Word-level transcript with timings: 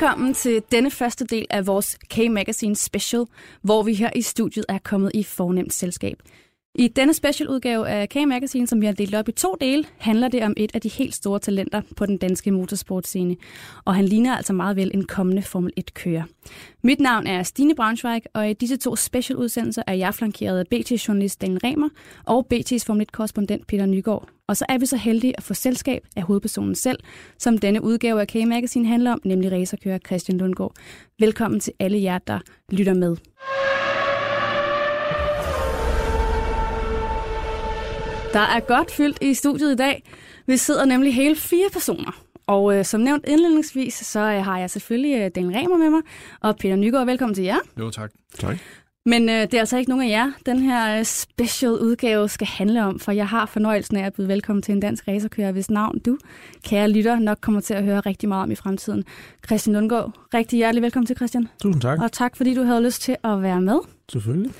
Velkommen 0.00 0.34
til 0.34 0.62
denne 0.72 0.90
første 0.90 1.24
del 1.24 1.46
af 1.50 1.66
vores 1.66 1.98
K-Magazine 2.14 2.74
Special, 2.74 3.26
hvor 3.62 3.82
vi 3.82 3.94
her 3.94 4.10
i 4.14 4.22
studiet 4.22 4.64
er 4.68 4.78
kommet 4.78 5.10
i 5.14 5.22
fornemt 5.22 5.72
selskab. 5.72 6.22
I 6.74 6.88
denne 6.88 7.14
specialudgave 7.14 7.88
af 7.88 8.08
K-Magazine, 8.08 8.66
som 8.66 8.80
vi 8.80 8.86
har 8.86 8.92
delt 8.92 9.14
op 9.14 9.28
i 9.28 9.32
to 9.32 9.56
dele, 9.60 9.84
handler 9.98 10.28
det 10.28 10.42
om 10.42 10.54
et 10.56 10.70
af 10.74 10.80
de 10.80 10.88
helt 10.88 11.14
store 11.14 11.38
talenter 11.38 11.82
på 11.96 12.06
den 12.06 12.16
danske 12.16 12.50
motorsportscene. 12.50 13.36
Og 13.84 13.94
han 13.94 14.04
ligner 14.04 14.36
altså 14.36 14.52
meget 14.52 14.76
vel 14.76 14.90
en 14.94 15.06
kommende 15.06 15.42
Formel 15.42 15.72
1-kører. 15.80 16.22
Mit 16.82 17.00
navn 17.00 17.26
er 17.26 17.42
Stine 17.42 17.74
Braunschweig, 17.74 18.22
og 18.34 18.50
i 18.50 18.52
disse 18.52 18.76
to 18.76 18.96
specialudsendelser 18.96 19.82
er 19.86 19.94
jeg 19.94 20.14
flankeret 20.14 20.58
af 20.58 20.66
BT-journalist 20.66 21.40
Daniel 21.40 21.60
Remer 21.64 21.88
og 22.26 22.46
BT's 22.54 22.84
Formel 22.86 23.06
1-korrespondent 23.12 23.64
Peter 23.68 23.86
Nygaard. 23.86 24.28
Og 24.46 24.56
så 24.56 24.64
er 24.68 24.78
vi 24.78 24.86
så 24.86 24.96
heldige 24.96 25.36
at 25.36 25.42
få 25.42 25.54
selskab 25.54 26.02
af 26.16 26.22
hovedpersonen 26.22 26.74
selv, 26.74 26.98
som 27.38 27.58
denne 27.58 27.82
udgave 27.82 28.20
af 28.20 28.26
K-Magazine 28.26 28.86
handler 28.86 29.12
om, 29.12 29.20
nemlig 29.24 29.52
racerkører 29.52 29.98
Christian 30.06 30.38
Lundgaard. 30.38 30.72
Velkommen 31.18 31.60
til 31.60 31.72
alle 31.78 32.02
jer, 32.02 32.18
der 32.18 32.38
lytter 32.70 32.94
med. 32.94 33.16
Der 38.32 38.40
er 38.40 38.60
godt 38.60 38.90
fyldt 38.90 39.18
i 39.22 39.34
studiet 39.34 39.72
i 39.72 39.76
dag. 39.76 40.02
Vi 40.46 40.56
sidder 40.56 40.84
nemlig 40.84 41.14
hele 41.14 41.36
fire 41.36 41.68
personer. 41.72 42.22
Og 42.46 42.76
øh, 42.78 42.84
som 42.84 43.00
nævnt 43.00 43.24
indledningsvis, 43.28 43.94
så 43.94 44.20
øh, 44.20 44.44
har 44.44 44.58
jeg 44.58 44.70
selvfølgelig 44.70 45.20
øh, 45.20 45.30
Daniel 45.34 45.58
Remer 45.58 45.76
med 45.76 45.90
mig, 45.90 46.00
og 46.40 46.56
Peter 46.56 46.76
Nygaard, 46.76 47.06
velkommen 47.06 47.34
til 47.34 47.44
jer. 47.44 47.56
Jo, 47.78 47.90
tak. 47.90 48.10
Tak. 48.38 48.56
Men 49.10 49.28
øh, 49.28 49.42
det 49.42 49.54
er 49.54 49.58
altså 49.58 49.76
ikke 49.76 49.90
nogen 49.90 50.04
af 50.04 50.10
jer, 50.10 50.32
den 50.46 50.58
her 50.58 50.98
øh, 50.98 51.04
special 51.04 51.70
udgave 51.70 52.28
skal 52.28 52.46
handle 52.46 52.84
om, 52.84 52.98
for 52.98 53.12
jeg 53.12 53.28
har 53.28 53.46
fornøjelsen 53.46 53.96
af 53.96 54.06
at 54.06 54.12
byde 54.12 54.28
velkommen 54.28 54.62
til 54.62 54.72
en 54.72 54.80
dansk 54.80 55.08
racerkører, 55.08 55.52
hvis 55.52 55.70
navn 55.70 55.98
du, 55.98 56.18
kære 56.64 56.90
lytter, 56.90 57.18
nok 57.18 57.38
kommer 57.40 57.60
til 57.60 57.74
at 57.74 57.84
høre 57.84 58.00
rigtig 58.00 58.28
meget 58.28 58.42
om 58.42 58.50
i 58.50 58.54
fremtiden. 58.54 59.04
Christian 59.46 59.74
Lundgaard, 59.74 60.12
rigtig 60.34 60.56
hjertelig 60.56 60.82
velkommen 60.82 61.06
til 61.06 61.16
Christian. 61.16 61.48
Tusind 61.62 61.82
tak. 61.82 61.98
Og 62.02 62.12
tak 62.12 62.36
fordi 62.36 62.54
du 62.54 62.62
havde 62.62 62.82
lyst 62.82 63.02
til 63.02 63.16
at 63.24 63.42
være 63.42 63.60
med. 63.60 63.78
Selvfølgelig. 64.12 64.52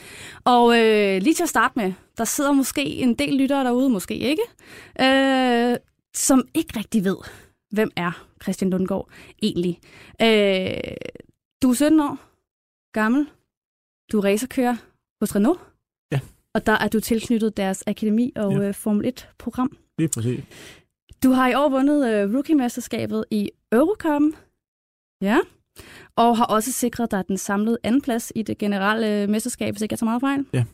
Og 0.44 0.78
øh, 0.78 1.22
lige 1.22 1.34
til 1.34 1.42
at 1.42 1.48
starte 1.48 1.72
med, 1.76 1.92
der 2.18 2.24
sidder 2.24 2.52
måske 2.52 2.84
en 2.84 3.14
del 3.14 3.34
lyttere 3.34 3.64
derude, 3.64 3.88
måske 3.88 4.14
ikke, 4.14 4.42
øh, 5.00 5.76
som 6.14 6.44
ikke 6.54 6.78
rigtig 6.78 7.04
ved, 7.04 7.16
hvem 7.70 7.90
er 7.96 8.24
Christian 8.42 8.70
Lundgaard 8.70 9.08
egentlig. 9.42 9.78
Øh, 10.22 10.96
du 11.62 11.70
er 11.70 11.74
17 11.74 12.00
år 12.00 12.18
gammel. 12.92 13.26
Du 14.12 14.18
er 14.18 14.24
racerkører 14.24 14.76
hos 15.22 15.36
Renault. 15.36 15.60
Ja. 16.12 16.20
Og 16.54 16.66
der 16.66 16.72
er 16.72 16.88
du 16.88 17.00
tilknyttet 17.00 17.56
deres 17.56 17.84
akademi 17.86 18.32
og 18.36 18.52
Ja. 18.52 18.68
øh, 18.68 18.74
Formel 18.74 19.12
1-program. 19.18 19.76
Lige 19.98 20.08
præcis. 20.14 20.44
Du 21.22 21.30
har 21.30 21.48
i 21.48 21.54
år 21.54 21.68
vundet 21.68 22.08
øh, 22.12 22.34
rookie-mesterskabet 22.34 23.24
i 23.30 23.50
Eurocup. 23.72 24.22
Ja. 25.22 25.38
Og 26.16 26.36
har 26.36 26.44
også 26.44 26.72
sikret 26.72 27.10
dig 27.10 27.24
den 27.28 27.38
samlede 27.38 27.78
andenplads 27.82 28.32
i 28.34 28.42
det 28.42 28.58
generelle 28.58 29.22
øh, 29.22 29.28
mesterskab, 29.28 29.74
hvis 29.74 29.82
ikke 29.82 29.92
jeg 29.92 29.98
tager 29.98 30.10
meget 30.10 30.20
fejl. 30.20 30.46
Ja. 30.52 30.64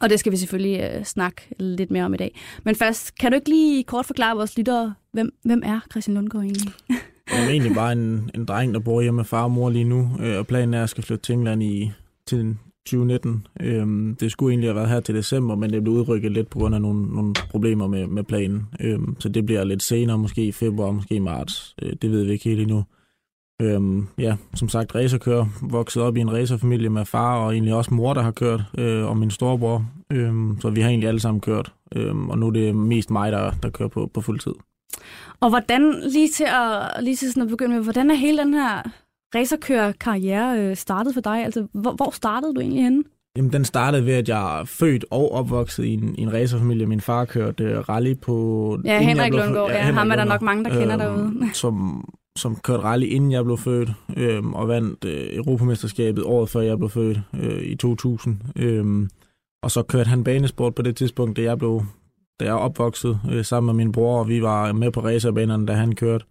Og 0.00 0.10
det 0.10 0.20
skal 0.20 0.32
vi 0.32 0.36
selvfølgelig 0.36 0.80
øh, 0.80 1.04
snakke 1.04 1.42
lidt 1.58 1.90
mere 1.90 2.04
om 2.04 2.14
i 2.14 2.16
dag. 2.16 2.40
Men 2.64 2.74
først, 2.74 3.18
kan 3.18 3.32
du 3.32 3.34
ikke 3.36 3.48
lige 3.48 3.84
kort 3.84 4.06
forklare 4.06 4.36
vores 4.36 4.56
lyttere, 4.58 4.94
hvem, 5.12 5.34
hvem 5.44 5.62
er 5.64 5.80
Christian 5.90 6.14
Lundgaard 6.14 6.44
egentlig? 6.44 6.72
Jeg 7.32 7.44
er 7.44 7.48
egentlig 7.48 7.74
bare 7.74 7.92
en, 7.92 8.30
en 8.34 8.44
dreng, 8.44 8.74
der 8.74 8.80
bor 8.80 9.00
hjemme 9.00 9.16
med 9.16 9.24
far 9.24 9.42
og 9.44 9.50
mor 9.50 9.70
lige 9.70 9.84
nu, 9.84 10.10
øh, 10.20 10.38
og 10.38 10.46
planen 10.46 10.74
er, 10.74 10.78
at 10.78 10.80
jeg 10.80 10.88
skal 10.88 11.04
flytte 11.04 11.22
til 11.22 11.32
England 11.32 11.62
i, 11.62 11.92
til 12.26 12.56
2019. 12.90 13.46
Øhm, 13.60 14.16
det 14.20 14.32
skulle 14.32 14.52
egentlig 14.52 14.68
have 14.68 14.76
været 14.76 14.88
her 14.88 15.00
til 15.00 15.14
december, 15.14 15.54
men 15.54 15.72
det 15.72 15.82
blev 15.82 15.94
udrykket 15.94 16.32
lidt 16.32 16.50
på 16.50 16.58
grund 16.58 16.74
af 16.74 16.80
nogle, 16.80 17.14
nogle 17.14 17.34
problemer 17.50 17.86
med, 17.86 18.06
med 18.06 18.24
planen. 18.24 18.66
Øhm, 18.80 19.16
så 19.18 19.28
det 19.28 19.46
bliver 19.46 19.64
lidt 19.64 19.82
senere, 19.82 20.18
måske 20.18 20.44
i 20.44 20.52
februar, 20.52 20.90
måske 20.90 21.14
i 21.14 21.18
marts. 21.18 21.74
Øh, 21.82 21.92
det 22.02 22.10
ved 22.10 22.24
vi 22.24 22.32
ikke 22.32 22.44
helt 22.44 22.60
endnu. 22.60 22.84
Øhm, 23.62 24.06
ja, 24.18 24.36
som 24.54 24.68
sagt, 24.68 24.94
racerkører. 24.94 25.46
Vokset 25.62 26.02
op 26.02 26.16
i 26.16 26.20
en 26.20 26.32
racerfamilie 26.32 26.88
med 26.88 27.04
far 27.04 27.36
og 27.36 27.52
egentlig 27.52 27.74
også 27.74 27.94
mor, 27.94 28.14
der 28.14 28.22
har 28.22 28.30
kørt, 28.30 28.60
øh, 28.78 29.04
og 29.06 29.16
min 29.16 29.30
storebror. 29.30 29.86
Øhm, 30.12 30.60
så 30.60 30.70
vi 30.70 30.80
har 30.80 30.88
egentlig 30.88 31.08
alle 31.08 31.20
sammen 31.20 31.40
kørt. 31.40 31.72
Øhm, 31.96 32.30
og 32.30 32.38
nu 32.38 32.46
er 32.46 32.50
det 32.50 32.74
mest 32.74 33.10
mig, 33.10 33.32
der, 33.32 33.50
der 33.62 33.70
kører 33.70 33.88
på, 33.88 34.10
på 34.14 34.20
fuld 34.20 34.40
tid. 34.40 34.54
Og 35.40 35.48
hvordan, 35.48 35.94
lige 36.12 36.28
til 36.28 36.44
at, 36.44 37.04
lige 37.04 37.16
til 37.16 37.32
sådan 37.32 37.42
at 37.42 37.48
begynde 37.48 37.74
med, 37.74 37.82
hvordan 37.82 38.10
er 38.10 38.14
hele 38.14 38.38
den 38.38 38.54
her 38.54 38.82
racerkører-karriere 39.34 40.58
øh, 40.58 40.76
startet 40.76 41.14
for 41.14 41.20
dig? 41.20 41.44
Altså, 41.44 41.66
hvor, 41.72 41.92
hvor 41.92 42.10
startede 42.10 42.54
du 42.54 42.60
egentlig 42.60 42.82
henne? 42.82 43.04
Jamen, 43.36 43.52
den 43.52 43.64
startede 43.64 44.06
ved, 44.06 44.14
at 44.14 44.28
jeg 44.28 44.60
er 44.60 44.64
født 44.64 45.04
og 45.10 45.32
opvokset 45.32 45.84
i 45.84 45.94
en, 45.94 46.14
i 46.18 46.20
en 46.20 46.32
racerfamilie. 46.32 46.86
Min 46.86 47.00
far 47.00 47.24
kørte 47.24 47.64
øh, 47.64 47.78
rally 47.78 48.14
på... 48.22 48.78
Ja, 48.84 49.00
Henrik 49.00 49.30
blev 49.30 49.44
Lundgaard. 49.44 49.68
født. 49.68 49.78
Ja, 49.78 49.92
ham 49.92 50.10
er 50.10 50.16
der 50.16 50.24
nok 50.24 50.42
mange, 50.42 50.64
der 50.64 50.70
kender 50.70 50.96
derude. 50.96 51.34
Som, 51.52 52.04
som 52.38 52.56
kørte 52.56 52.82
rally, 52.82 53.06
inden 53.06 53.32
jeg 53.32 53.44
blev 53.44 53.58
født, 53.58 53.90
øhm, 54.16 54.54
og 54.54 54.68
vandt 54.68 55.04
øh, 55.04 55.36
Europamesterskabet 55.36 56.24
året 56.24 56.48
før 56.50 56.60
jeg 56.60 56.78
blev 56.78 56.90
født 56.90 57.20
øh, 57.34 57.62
i 57.62 57.74
2000. 57.74 58.40
Øhm, 58.56 59.08
og 59.62 59.70
så 59.70 59.82
kørte 59.82 60.08
han 60.08 60.24
banesport 60.24 60.74
på 60.74 60.82
det 60.82 60.96
tidspunkt, 60.96 61.36
da 61.36 61.42
jeg 61.42 61.58
blev 61.58 61.82
da 62.40 62.44
jeg 62.44 62.54
opvokset 62.54 63.20
øh, 63.30 63.44
sammen 63.44 63.76
med 63.76 63.84
min 63.84 63.92
bror, 63.92 64.18
og 64.18 64.28
vi 64.28 64.42
var 64.42 64.72
med 64.72 64.90
på 64.90 65.00
racerbanerne, 65.00 65.66
da 65.66 65.72
han 65.72 65.94
kørte. 65.94 66.24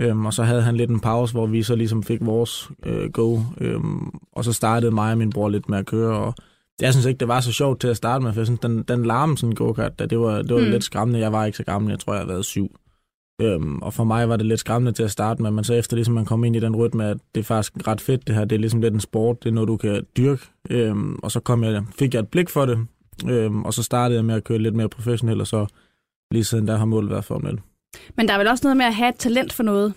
Øhm, 0.00 0.26
og 0.26 0.32
så 0.34 0.42
havde 0.42 0.62
han 0.62 0.76
lidt 0.76 0.90
en 0.90 1.00
pause, 1.00 1.32
hvor 1.34 1.46
vi 1.46 1.62
så 1.62 1.76
ligesom 1.76 2.02
fik 2.02 2.18
vores 2.26 2.70
øh, 2.86 3.10
go. 3.12 3.38
Øhm, 3.60 4.10
og 4.32 4.44
så 4.44 4.52
startede 4.52 4.90
mig 4.90 5.12
og 5.12 5.18
min 5.18 5.30
bror 5.30 5.48
lidt 5.48 5.68
med 5.68 5.78
at 5.78 5.86
køre, 5.86 6.16
og 6.18 6.34
jeg 6.80 6.92
synes 6.92 7.06
ikke, 7.06 7.18
det 7.18 7.28
var 7.28 7.40
så 7.40 7.52
sjovt 7.52 7.80
til 7.80 7.88
at 7.88 7.96
starte 7.96 8.24
med, 8.24 8.32
for 8.32 8.40
jeg 8.40 8.46
synes, 8.46 8.60
den, 8.60 8.82
den 8.82 9.04
larm 9.06 9.36
sådan 9.36 9.50
en 9.50 9.54
go-kart, 9.56 9.98
det 9.98 10.18
var, 10.20 10.42
det 10.42 10.54
var 10.54 10.60
Mm. 10.60 10.70
lidt 10.70 10.84
skræmmende. 10.84 11.20
Jeg 11.20 11.32
var 11.32 11.44
ikke 11.44 11.58
så 11.58 11.64
gammel, 11.64 11.90
jeg 11.90 11.98
tror, 11.98 12.12
jeg 12.12 12.20
har 12.22 12.26
været 12.28 12.44
syv. 12.44 12.76
Øhm, 13.40 13.76
og 13.82 13.94
for 13.94 14.04
mig 14.04 14.28
var 14.28 14.36
det 14.36 14.46
lidt 14.46 14.60
skræmmende 14.60 14.92
til 14.92 15.02
at 15.02 15.10
starte 15.10 15.42
med, 15.42 15.50
men 15.50 15.64
så 15.64 15.74
efter 15.74 15.96
ligesom 15.96 16.14
man 16.14 16.24
kom 16.24 16.44
ind 16.44 16.56
i 16.56 16.60
den 16.60 16.76
rytme, 16.76 17.04
at 17.04 17.16
det 17.34 17.40
er 17.40 17.44
faktisk 17.44 17.72
ret 17.88 18.00
fedt 18.00 18.26
det 18.26 18.34
her, 18.34 18.44
det 18.44 18.56
er 18.56 18.60
ligesom 18.60 18.80
lidt 18.80 18.94
en 18.94 19.00
sport, 19.00 19.42
det 19.42 19.48
er 19.48 19.54
noget, 19.54 19.68
du 19.68 19.76
kan 19.76 20.02
dyrke. 20.16 20.42
Øhm, 20.70 21.14
og 21.22 21.30
så 21.32 21.40
kom 21.40 21.64
jeg, 21.64 21.84
fik 21.98 22.14
jeg 22.14 22.20
et 22.20 22.28
blik 22.28 22.48
for 22.48 22.66
det, 22.66 22.78
øhm, 23.28 23.62
og 23.64 23.74
så 23.74 23.82
startede 23.82 24.16
jeg 24.16 24.24
med 24.24 24.34
at 24.34 24.44
køre 24.44 24.58
lidt 24.58 24.74
mere 24.74 24.88
professionelt, 24.88 25.40
og 25.40 25.46
så 25.46 25.66
lige 26.30 26.44
siden 26.44 26.66
der 26.68 26.76
har 26.76 26.84
målet 26.84 27.10
været 27.10 27.24
Formel 27.24 27.54
1. 27.54 27.58
Men 28.16 28.28
der 28.28 28.34
er 28.34 28.38
vel 28.38 28.48
også 28.48 28.64
noget 28.64 28.76
med 28.76 28.86
at 28.86 28.94
have 28.94 29.08
et 29.08 29.14
talent 29.14 29.52
for 29.52 29.62
noget. 29.62 29.94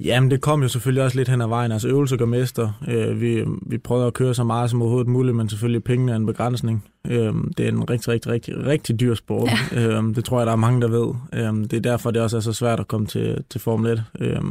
Jamen, 0.00 0.30
det 0.30 0.40
kom 0.40 0.62
jo 0.62 0.68
selvfølgelig 0.68 1.04
også 1.04 1.16
lidt 1.16 1.28
hen 1.28 1.40
ad 1.40 1.46
vejen. 1.46 1.72
Altså, 1.72 1.88
øvelse 1.88 2.16
gør 2.16 2.24
mester. 2.24 2.72
Øh, 2.88 3.20
vi, 3.20 3.44
vi 3.66 3.78
prøvede 3.78 4.06
at 4.06 4.14
køre 4.14 4.34
så 4.34 4.44
meget 4.44 4.70
som 4.70 4.82
overhovedet 4.82 5.08
muligt, 5.08 5.36
men 5.36 5.48
selvfølgelig 5.48 5.84
pengene 5.84 6.12
er 6.12 6.16
en 6.16 6.26
begrænsning. 6.26 6.84
Øh, 7.06 7.34
det 7.58 7.64
er 7.64 7.68
en 7.68 7.90
rigtig, 7.90 8.08
rigtig, 8.08 8.32
rigtig, 8.32 8.66
rigtig 8.66 9.00
dyr 9.00 9.14
sport. 9.14 9.50
Ja. 9.72 9.80
Øh, 9.98 10.14
det 10.14 10.24
tror 10.24 10.38
jeg, 10.38 10.46
der 10.46 10.52
er 10.52 10.56
mange, 10.56 10.80
der 10.80 10.88
ved. 10.88 11.14
Øh, 11.32 11.64
det 11.64 11.72
er 11.72 11.80
derfor, 11.80 12.10
det 12.10 12.22
også 12.22 12.36
er 12.36 12.40
så 12.40 12.52
svært 12.52 12.80
at 12.80 12.88
komme 12.88 13.06
til, 13.06 13.44
til 13.50 13.60
Formel 13.60 13.90
1. 13.92 14.04
Øh, 14.20 14.42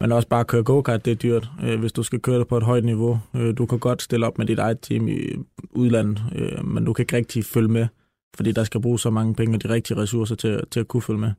men 0.00 0.12
også 0.12 0.28
bare 0.28 0.40
at 0.40 0.46
køre 0.46 0.62
go-kart, 0.62 1.04
det 1.04 1.10
er 1.10 1.14
dyrt, 1.14 1.50
øh, 1.64 1.80
hvis 1.80 1.92
du 1.92 2.02
skal 2.02 2.20
køre 2.20 2.38
det 2.38 2.48
på 2.48 2.56
et 2.56 2.62
højt 2.62 2.84
niveau. 2.84 3.20
Øh, 3.36 3.56
du 3.58 3.66
kan 3.66 3.78
godt 3.78 4.02
stille 4.02 4.26
op 4.26 4.38
med 4.38 4.46
dit 4.46 4.58
eget 4.58 4.78
team 4.82 5.08
i 5.08 5.18
udlandet, 5.70 6.22
øh, 6.34 6.64
men 6.66 6.84
du 6.84 6.92
kan 6.92 7.02
ikke 7.02 7.16
rigtig 7.16 7.44
følge 7.44 7.68
med, 7.68 7.86
fordi 8.36 8.52
der 8.52 8.64
skal 8.64 8.80
bruges 8.80 9.02
så 9.02 9.10
mange 9.10 9.34
penge 9.34 9.56
og 9.56 9.62
de 9.62 9.68
rigtige 9.68 9.96
ressourcer 9.96 10.34
til, 10.34 10.60
til 10.70 10.80
at 10.80 10.88
kunne 10.88 11.02
følge 11.02 11.20
med. 11.20 11.32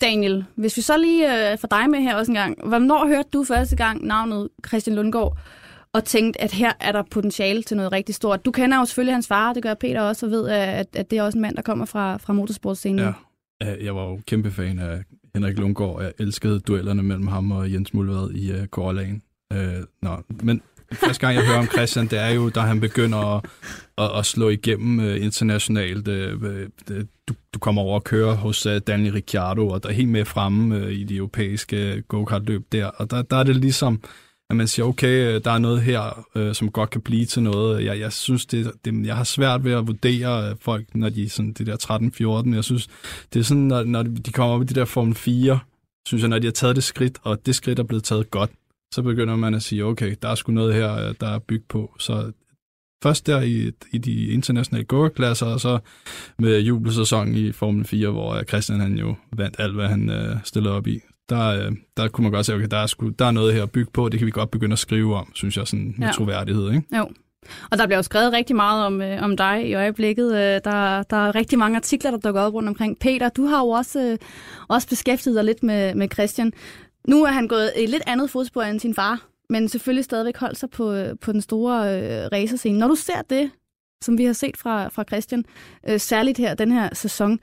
Daniel, 0.00 0.44
hvis 0.54 0.76
vi 0.76 0.82
så 0.82 0.98
lige 0.98 1.52
øh, 1.52 1.58
får 1.58 1.68
dig 1.68 1.90
med 1.90 1.98
her 1.98 2.16
også 2.16 2.32
en 2.32 2.36
gang. 2.36 2.68
Hvornår 2.68 3.06
hørte 3.06 3.28
du 3.32 3.44
første 3.44 3.76
gang 3.76 4.06
navnet 4.06 4.48
Christian 4.68 4.96
Lundgaard 4.96 5.38
og 5.92 6.04
tænkte, 6.04 6.40
at 6.40 6.52
her 6.52 6.72
er 6.80 6.92
der 6.92 7.02
potentiale 7.10 7.62
til 7.62 7.76
noget 7.76 7.92
rigtig 7.92 8.14
stort? 8.14 8.44
Du 8.44 8.50
kender 8.50 8.78
jo 8.78 8.84
selvfølgelig 8.84 9.14
hans 9.14 9.28
far, 9.28 9.52
det 9.52 9.62
gør 9.62 9.74
Peter 9.74 10.00
også, 10.00 10.26
og 10.26 10.32
ved, 10.32 10.48
at, 10.48 10.86
at 10.96 11.10
det 11.10 11.18
er 11.18 11.22
også 11.22 11.38
en 11.38 11.42
mand, 11.42 11.56
der 11.56 11.62
kommer 11.62 11.84
fra, 11.84 12.16
fra 12.16 12.32
motorsportscenen. 12.32 12.98
Ja. 12.98 13.12
Jeg 13.80 13.96
var 13.96 14.02
jo 14.02 14.20
kæmpe 14.26 14.50
fan 14.50 14.78
af 14.78 15.02
Henrik 15.34 15.58
Lundgaard, 15.58 16.02
jeg 16.02 16.12
elskede 16.18 16.60
duellerne 16.60 17.02
mellem 17.02 17.26
ham 17.26 17.52
og 17.52 17.72
Jens 17.72 17.94
Mulvad 17.94 18.30
i 18.30 18.52
øh, 18.52 18.62
uh, 18.62 18.66
Korlagen. 18.66 19.22
Uh, 19.54 19.58
øh, 19.60 19.82
nå, 20.02 20.22
men 20.42 20.62
første 20.92 21.20
gang, 21.20 21.36
jeg 21.36 21.46
hører 21.46 21.58
om 21.58 21.66
Christian, 21.66 22.06
det 22.06 22.18
er 22.18 22.28
jo, 22.28 22.48
da 22.48 22.60
han 22.60 22.80
begynder 22.80 23.36
at, 23.36 23.44
at, 23.98 24.18
at 24.18 24.26
slå 24.26 24.48
igennem 24.48 24.98
uh, 24.98 25.24
internationalt. 25.24 26.08
Uh, 26.08 26.50
du, 27.28 27.34
du 27.54 27.58
kommer 27.58 27.82
over 27.82 27.94
og 27.94 28.04
kører 28.04 28.34
hos 28.34 28.66
uh, 28.66 28.76
Daniel 28.76 29.12
Ricciardo, 29.12 29.68
og 29.68 29.82
der 29.82 29.88
er 29.88 29.92
helt 29.92 30.08
med 30.08 30.24
fremme 30.24 30.76
uh, 30.76 30.92
i 30.92 31.04
de 31.04 31.16
europæiske 31.16 32.02
go-kart-løb 32.08 32.62
der. 32.72 32.86
Og 32.86 33.10
der, 33.10 33.22
der 33.22 33.36
er 33.36 33.42
det 33.42 33.56
ligesom, 33.56 34.02
at 34.50 34.56
man 34.56 34.68
siger, 34.68 34.86
okay, 34.86 35.40
der 35.44 35.50
er 35.50 35.58
noget 35.58 35.82
her, 35.82 36.26
som 36.52 36.70
godt 36.70 36.90
kan 36.90 37.00
blive 37.00 37.24
til 37.24 37.42
noget. 37.42 37.84
Jeg, 37.84 38.00
jeg 38.00 38.12
synes, 38.12 38.46
det, 38.46 38.72
det, 38.84 39.06
jeg 39.06 39.16
har 39.16 39.24
svært 39.24 39.64
ved 39.64 39.72
at 39.72 39.86
vurdere 39.86 40.56
folk, 40.60 40.86
når 40.94 41.08
de 41.08 41.24
er 41.24 41.28
sådan 41.28 41.52
det 41.52 41.66
der 41.66 42.42
13-14. 42.50 42.54
Jeg 42.54 42.64
synes, 42.64 42.88
det 43.32 43.40
er 43.40 43.44
sådan, 43.44 43.62
når, 43.62 43.84
når 43.84 44.02
de 44.02 44.32
kommer 44.32 44.54
op 44.54 44.62
i 44.62 44.64
de 44.64 44.74
der 44.74 44.84
Form 44.84 45.14
4, 45.14 45.58
synes 46.08 46.22
jeg, 46.22 46.28
når 46.28 46.38
de 46.38 46.46
har 46.46 46.52
taget 46.52 46.76
det 46.76 46.84
skridt, 46.84 47.18
og 47.22 47.46
det 47.46 47.54
skridt 47.54 47.78
er 47.78 47.82
blevet 47.82 48.04
taget 48.04 48.30
godt, 48.30 48.50
så 48.94 49.02
begynder 49.02 49.36
man 49.36 49.54
at 49.54 49.62
sige, 49.62 49.84
okay, 49.84 50.16
der 50.22 50.28
er 50.28 50.34
sgu 50.34 50.52
noget 50.52 50.74
her, 50.74 51.08
øh, 51.08 51.14
der 51.20 51.28
er 51.28 51.38
bygget 51.38 51.68
på. 51.68 51.94
Så 51.98 52.32
først 53.02 53.26
der 53.26 53.40
i, 53.40 53.72
i 53.92 53.98
de 53.98 54.26
internationale 54.26 54.84
gårdklasser, 54.84 55.46
og 55.46 55.60
så 55.60 55.78
med 56.38 56.60
jubelsæsonen 56.60 57.34
i 57.34 57.52
Formel 57.52 57.84
4, 57.84 58.10
hvor 58.10 58.42
Christian 58.42 58.80
han 58.80 58.98
jo 58.98 59.14
vandt 59.32 59.56
alt, 59.58 59.74
hvad 59.74 59.88
han 59.88 60.10
øh, 60.10 60.36
stillede 60.44 60.74
op 60.74 60.86
i. 60.86 61.00
Der, 61.28 61.48
øh, 61.48 61.72
der 61.96 62.08
kunne 62.08 62.22
man 62.22 62.32
godt 62.32 62.46
sige, 62.46 62.56
okay, 62.56 62.68
der 62.70 62.76
er, 62.76 62.86
sgu, 62.86 63.08
der 63.08 63.24
er 63.24 63.30
noget 63.30 63.54
her 63.54 63.62
at 63.62 63.70
bygge 63.70 63.90
på, 63.92 64.08
det 64.08 64.18
kan 64.18 64.26
vi 64.26 64.30
godt 64.30 64.50
begynde 64.50 64.72
at 64.72 64.78
skrive 64.78 65.16
om, 65.16 65.32
synes 65.34 65.56
jeg, 65.56 65.66
sådan 65.66 65.94
med 65.98 66.06
ja. 66.06 66.12
troværdighed. 66.12 66.72
Ikke? 66.72 66.96
Jo. 66.98 67.08
Og 67.70 67.78
der 67.78 67.86
bliver 67.86 67.98
jo 67.98 68.02
skrevet 68.02 68.32
rigtig 68.32 68.56
meget 68.56 68.86
om, 68.86 69.02
øh, 69.02 69.22
om 69.22 69.36
dig 69.36 69.68
i 69.68 69.74
øjeblikket. 69.74 70.32
Øh, 70.32 70.60
der, 70.64 71.02
der 71.02 71.16
er 71.16 71.34
rigtig 71.34 71.58
mange 71.58 71.76
artikler, 71.76 72.10
der 72.10 72.18
dukker 72.18 72.40
op 72.40 72.54
rundt 72.54 72.68
omkring. 72.68 72.98
Peter, 72.98 73.28
du 73.28 73.44
har 73.46 73.60
jo 73.60 73.68
også, 73.68 74.00
øh, 74.00 74.18
også 74.68 74.88
beskæftiget 74.88 75.36
dig 75.36 75.44
lidt 75.44 75.62
med, 75.62 75.94
med 75.94 76.08
Christian. 76.12 76.52
Nu 77.08 77.24
er 77.24 77.30
han 77.30 77.48
gået 77.48 77.72
et 77.82 77.88
lidt 77.88 78.02
andet 78.06 78.30
fodspor 78.30 78.62
end 78.62 78.80
sin 78.80 78.94
far, 78.94 79.28
men 79.50 79.68
selvfølgelig 79.68 80.04
stadigvæk 80.04 80.36
holdt 80.36 80.58
sig 80.58 80.70
på, 80.70 80.92
øh, 80.92 81.18
på 81.20 81.32
den 81.32 81.40
store 81.40 81.76
øh, 81.76 82.28
racerscene. 82.32 82.78
Når 82.78 82.88
du 82.88 82.94
ser 82.94 83.22
det, 83.30 83.50
som 84.04 84.18
vi 84.18 84.24
har 84.24 84.32
set 84.32 84.56
fra, 84.56 84.88
fra 84.88 85.04
Christian, 85.04 85.44
øh, 85.88 86.00
særligt 86.00 86.38
her 86.38 86.54
den 86.54 86.72
her 86.72 86.94
sæson, 86.94 87.38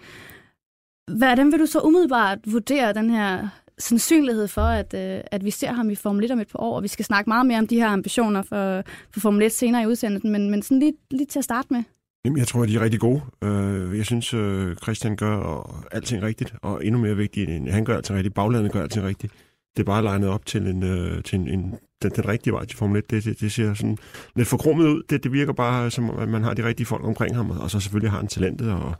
hvordan 1.18 1.52
vil 1.52 1.60
du 1.60 1.66
så 1.66 1.80
umiddelbart 1.80 2.40
vurdere 2.46 2.94
den 2.94 3.10
her 3.10 3.48
sandsynlighed 3.78 4.48
for, 4.48 4.62
at, 4.62 4.94
øh, 4.94 5.22
at 5.32 5.46
vi 5.46 5.52
ser 5.52 5.72
ham 5.72 5.90
i 5.90 5.96
Formel 5.96 6.26
1 6.26 6.32
om 6.32 6.40
et 6.40 6.48
par 6.48 6.60
år, 6.60 6.76
og 6.76 6.84
vi 6.84 6.88
skal 6.88 7.06
snakke 7.06 7.30
meget 7.30 7.46
mere 7.46 7.60
om 7.60 7.68
de 7.68 7.76
her 7.76 7.88
ambitioner 7.88 8.42
for, 8.42 8.84
for 9.14 9.20
Formel 9.20 9.46
1 9.46 9.52
senere 9.52 9.84
i 9.84 9.88
udsendelsen, 9.88 10.32
men, 10.32 10.52
men 10.52 10.62
sådan 10.62 10.80
lige, 10.80 10.94
lige 11.12 11.26
til 11.26 11.40
at 11.40 11.46
starte 11.46 11.68
med. 11.72 11.84
Jamen, 12.26 12.40
jeg 12.40 12.48
tror, 12.48 12.64
at 12.64 12.70
de 12.70 12.76
er 12.76 12.82
rigtig 12.82 13.00
gode. 13.00 13.22
Øh, 13.44 13.98
jeg 13.98 14.06
synes, 14.06 14.34
øh, 14.34 14.76
Christian 14.76 15.16
gør 15.16 15.84
alting 15.92 16.24
rigtigt, 16.24 16.54
og 16.62 16.86
endnu 16.86 17.02
mere 17.02 17.16
vigtigt, 17.16 17.50
end 17.50 17.70
han 17.70 17.86
gør 17.86 17.98
alting 17.98 18.18
rigtigt. 18.18 18.36
Baglandet 18.36 18.72
gør 18.72 18.82
alting 18.82 19.06
rigtigt. 19.06 19.34
Det 19.76 19.80
er 19.80 19.86
bare 19.86 20.04
legnet 20.04 20.30
op 20.30 20.46
til, 20.46 20.68
en, 20.68 20.82
til 21.24 21.40
en, 21.40 21.48
en, 21.48 21.76
den, 22.02 22.12
den 22.12 22.28
rigtige 22.28 22.54
vej 22.54 22.66
til 22.66 22.78
Formel 22.78 22.98
1. 22.98 23.12
Det, 23.12 23.24
det, 23.24 23.40
det 23.40 23.52
ser 23.52 23.74
sådan 23.74 23.98
lidt 24.36 24.48
forkrummet 24.48 24.88
ud. 24.88 25.04
Det, 25.10 25.24
det 25.24 25.32
virker 25.32 25.54
bare, 25.54 25.92
som 25.92 26.10
at 26.10 26.30
man 26.30 26.44
har 26.44 26.54
de 26.54 26.66
rigtige 26.66 26.86
folk 26.86 27.04
omkring 27.04 27.36
ham, 27.36 27.50
og 27.50 27.72
så 27.72 27.80
selvfølgelig 27.80 28.12
har 28.12 28.18
han 28.18 28.28
talentet, 28.28 28.72
og, 28.72 28.96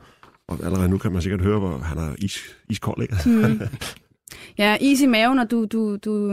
og 0.48 0.58
allerede 0.64 0.88
nu 0.88 0.98
kan 0.98 1.12
man 1.12 1.22
sikkert 1.22 1.40
høre, 1.40 1.58
hvor 1.58 1.78
han 1.78 1.98
er 1.98 2.14
is, 2.18 2.38
iskold. 2.68 3.02
Ikke? 3.02 3.16
Mm. 3.26 3.60
Ja, 4.58 4.76
is 4.80 5.00
i 5.00 5.06
maven, 5.06 5.38
og 5.38 5.50
du, 5.50 5.64
du, 5.64 5.96
du 5.96 6.28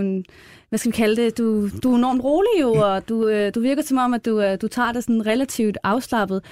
hvad 0.69 0.79
skal 0.79 0.91
vi 0.91 0.95
kalde 0.95 1.21
det, 1.21 1.37
du, 1.37 1.69
du 1.83 1.91
er 1.91 1.97
enormt 1.97 2.23
rolig 2.23 2.61
jo, 2.61 2.73
og 2.73 3.09
du, 3.09 3.27
øh, 3.27 3.55
du 3.55 3.59
virker 3.59 3.81
som 3.81 3.97
om, 3.97 4.13
at 4.13 4.25
du, 4.25 4.41
øh, 4.41 4.57
du 4.61 4.67
tager 4.67 4.91
det 4.91 5.03
sådan 5.03 5.25
relativt 5.25 5.77
afslappet. 5.83 6.43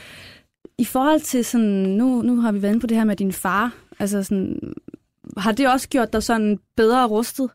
I 0.78 0.86
forhold 0.86 1.20
til 1.20 1.46
sådan, 1.46 1.68
nu, 1.68 2.22
nu 2.22 2.42
har 2.42 2.52
vi 2.52 2.62
været 2.62 2.72
inde 2.72 2.82
på 2.82 2.88
det 2.88 2.98
her 2.98 3.04
med 3.04 3.16
din 3.16 3.32
far, 3.32 3.74
altså 4.00 4.24
sådan, 4.24 4.74
har 5.38 5.52
det 5.52 5.68
også 5.68 5.90
gjort 5.90 6.14
dig 6.14 6.24
sådan 6.24 6.60
bedre 6.76 7.08
rustet 7.08 7.50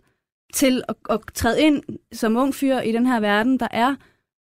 til 0.54 0.82
at, 0.88 0.94
at 1.10 1.20
træde 1.34 1.62
ind 1.62 1.82
som 2.12 2.36
ung 2.36 2.54
fyr 2.54 2.78
i 2.78 2.92
den 2.92 3.06
her 3.06 3.20
verden, 3.20 3.60
der 3.60 3.68
er 3.70 3.94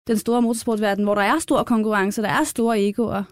den 0.08 0.18
store 0.18 0.42
motorsportsverden, 0.42 1.04
hvor 1.04 1.16
der 1.16 1.22
er 1.22 1.40
stor 1.40 1.64
konkurrence, 1.64 2.22
der 2.22 2.30
er 2.30 2.44
store 2.44 2.82
egoer? 2.82 3.24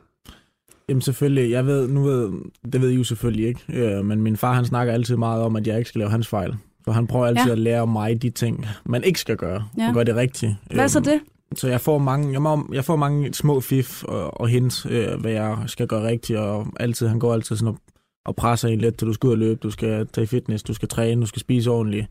Jamen 0.89 1.01
selvfølgelig, 1.01 1.51
jeg 1.51 1.65
ved, 1.65 1.87
nu 1.87 2.03
ved, 2.03 2.31
det 2.71 2.81
ved 2.81 2.89
I 2.89 2.95
jo 2.95 3.03
selvfølgelig 3.03 3.47
ikke, 3.47 3.61
øh, 3.69 4.05
men 4.05 4.21
min 4.21 4.37
far 4.37 4.53
han 4.53 4.65
snakker 4.65 4.93
altid 4.93 5.15
meget 5.15 5.41
om, 5.41 5.55
at 5.55 5.67
jeg 5.67 5.77
ikke 5.77 5.89
skal 5.89 5.99
lave 5.99 6.11
hans 6.11 6.27
fejl. 6.27 6.55
Så 6.85 6.91
han 6.91 7.07
prøver 7.07 7.25
altid 7.25 7.45
ja. 7.45 7.51
at 7.51 7.59
lære 7.59 7.87
mig 7.87 8.21
de 8.21 8.29
ting, 8.29 8.65
man 8.85 9.03
ikke 9.03 9.19
skal 9.19 9.37
gøre, 9.37 9.63
ja. 9.77 9.87
og 9.87 9.93
gøre 9.93 10.03
det 10.03 10.15
rigtigt. 10.15 10.55
Hvad 10.71 10.83
er 10.83 10.87
så 10.87 10.99
øhm, 10.99 11.05
det? 11.05 11.19
Så 11.59 11.67
jeg 11.67 11.81
får 11.81 11.97
mange, 11.97 12.31
jeg, 12.31 12.41
må, 12.41 12.69
jeg 12.73 12.85
får 12.85 12.95
mange 12.95 13.33
små 13.33 13.59
fif 13.59 14.03
og, 14.03 14.41
og 14.41 14.47
hints, 14.47 14.85
øh, 14.89 15.19
hvad 15.19 15.31
jeg 15.31 15.57
skal 15.67 15.87
gøre 15.87 16.07
rigtigt, 16.07 16.39
og 16.39 16.67
altid, 16.79 17.07
han 17.07 17.19
går 17.19 17.33
altid 17.33 17.55
sådan 17.55 17.73
og, 17.73 17.79
og 18.25 18.35
presser 18.35 18.67
en 18.67 18.79
lidt, 18.79 18.97
til 18.97 19.07
du 19.07 19.13
skal 19.13 19.27
ud 19.27 19.31
og 19.31 19.37
løbe, 19.37 19.59
du 19.63 19.71
skal 19.71 20.07
tage 20.07 20.27
fitness, 20.27 20.63
du 20.63 20.73
skal 20.73 20.87
træne, 20.87 21.21
du 21.21 21.27
skal 21.27 21.39
spise 21.39 21.69
ordentligt 21.71 22.07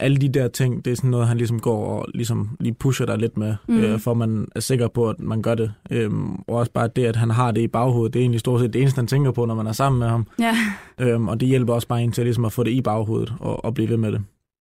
alle 0.00 0.16
de 0.16 0.28
der 0.28 0.48
ting, 0.48 0.84
det 0.84 0.90
er 0.90 0.96
sådan 0.96 1.10
noget, 1.10 1.26
han 1.26 1.36
ligesom 1.36 1.60
går 1.60 1.86
og 1.86 2.06
ligesom 2.14 2.56
lige 2.60 2.74
pusher 2.74 3.06
dig 3.06 3.18
lidt 3.18 3.36
med, 3.36 3.54
mm. 3.68 3.78
øh, 3.78 4.00
for 4.00 4.14
man 4.14 4.48
er 4.54 4.60
sikker 4.60 4.88
på, 4.88 5.08
at 5.08 5.20
man 5.20 5.42
gør 5.42 5.54
det. 5.54 5.72
Øhm, 5.90 6.34
og 6.34 6.54
også 6.54 6.72
bare 6.72 6.88
det, 6.96 7.04
at 7.04 7.16
han 7.16 7.30
har 7.30 7.50
det 7.50 7.60
i 7.60 7.68
baghovedet, 7.68 8.14
det 8.14 8.20
er 8.20 8.22
egentlig 8.22 8.40
stort 8.40 8.60
set 8.60 8.72
det 8.72 8.80
eneste, 8.80 8.98
han 8.98 9.06
tænker 9.06 9.30
på, 9.30 9.44
når 9.44 9.54
man 9.54 9.66
er 9.66 9.72
sammen 9.72 9.98
med 9.98 10.08
ham. 10.08 10.26
Ja. 10.40 10.56
Øhm, 11.00 11.28
og 11.28 11.40
det 11.40 11.48
hjælper 11.48 11.74
også 11.74 11.88
bare 11.88 12.02
en 12.02 12.12
til 12.12 12.24
ligesom 12.24 12.44
at 12.44 12.52
få 12.52 12.62
det 12.62 12.70
i 12.70 12.82
baghovedet 12.82 13.32
og, 13.40 13.64
og 13.64 13.74
blive 13.74 13.88
ved 13.88 13.96
med 13.96 14.12
det. 14.12 14.20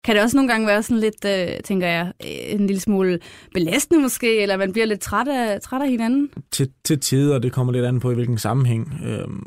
Kan 0.05 0.15
det 0.15 0.23
også 0.23 0.37
nogle 0.37 0.51
gange 0.51 0.67
være 0.67 0.83
sådan 0.83 1.01
lidt, 1.01 1.25
øh, 1.25 1.61
tænker 1.65 1.87
jeg, 1.87 2.13
en 2.49 2.67
lille 2.67 2.81
smule 2.81 3.19
belastende 3.55 4.03
måske, 4.03 4.43
eller 4.43 4.57
man 4.57 4.73
bliver 4.73 4.87
lidt 4.87 5.01
træt 5.01 5.29
af, 5.29 5.61
træt 5.61 5.83
af 5.83 5.91
hinanden? 5.91 6.31
Til, 6.51 6.71
til 6.85 7.01
tider, 7.01 7.39
det 7.39 7.53
kommer 7.53 7.73
lidt 7.73 7.85
an 7.85 8.01
på, 8.01 8.11
i 8.11 8.15
hvilken 8.15 8.39
sammenhæng. 8.39 9.01
Øhm, 9.07 9.47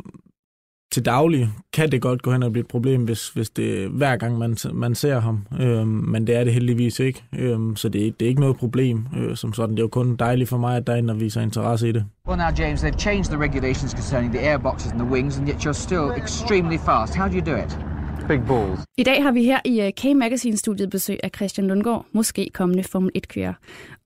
til 0.93 1.05
daglig 1.05 1.49
kan 1.73 1.91
det 1.91 2.01
godt 2.01 2.21
gå 2.21 2.31
hen 2.31 2.43
og 2.43 2.51
blive 2.51 2.61
et 2.61 2.67
problem, 2.67 3.03
hvis, 3.03 3.29
hvis 3.29 3.49
det 3.49 3.89
hver 3.89 4.15
gang 4.15 4.37
man, 4.37 4.57
man 4.73 4.95
ser 4.95 5.19
ham. 5.19 5.45
Øhm, 5.59 5.87
men 5.87 6.27
det 6.27 6.35
er 6.35 6.43
det 6.43 6.53
heldigvis 6.53 6.99
ikke. 6.99 7.23
Øhm, 7.33 7.75
så 7.75 7.89
det 7.89 8.19
det 8.19 8.25
er 8.25 8.29
ikke 8.29 8.41
noget 8.41 8.57
problem 8.57 9.05
øh, 9.17 9.35
som 9.35 9.53
sådan. 9.53 9.71
Det 9.71 9.79
er 9.79 9.83
jo 9.83 9.87
kun 9.87 10.15
dejligt 10.15 10.49
for 10.49 10.57
mig, 10.57 10.77
at 10.77 10.87
der 10.87 10.93
er 10.93 10.97
en, 10.97 11.07
der 11.07 11.13
viser 11.13 11.41
interesse 11.41 11.89
i 11.89 11.91
det. 11.91 12.05
Well 12.27 12.37
now, 12.37 12.65
James, 12.65 12.83
they've 12.83 12.97
changed 12.97 13.25
the 13.25 13.39
regulations 13.39 13.91
concerning 13.91 14.33
the 14.33 14.53
airboxes 14.53 14.91
and 14.91 14.99
the 14.99 15.09
wings, 15.09 15.37
and 15.37 15.47
yet 15.47 15.65
you're 15.65 15.81
still 15.87 16.11
extremely 16.17 16.77
fast. 16.77 17.15
How 17.15 17.27
do 17.27 17.35
you 17.35 17.45
do 17.45 17.55
it? 17.55 17.92
Big 18.27 18.41
balls. 18.47 18.79
I 18.97 19.03
dag 19.03 19.23
har 19.23 19.31
vi 19.31 19.43
her 19.43 19.59
i 19.65 19.81
øh, 19.81 19.91
K-Magazine-studiet 19.91 20.89
besøg 20.89 21.19
af 21.23 21.31
Christian 21.35 21.67
Lundgaard, 21.67 22.05
måske 22.11 22.49
kommende 22.53 22.83
Formel 22.83 23.11
1-kører. 23.17 23.53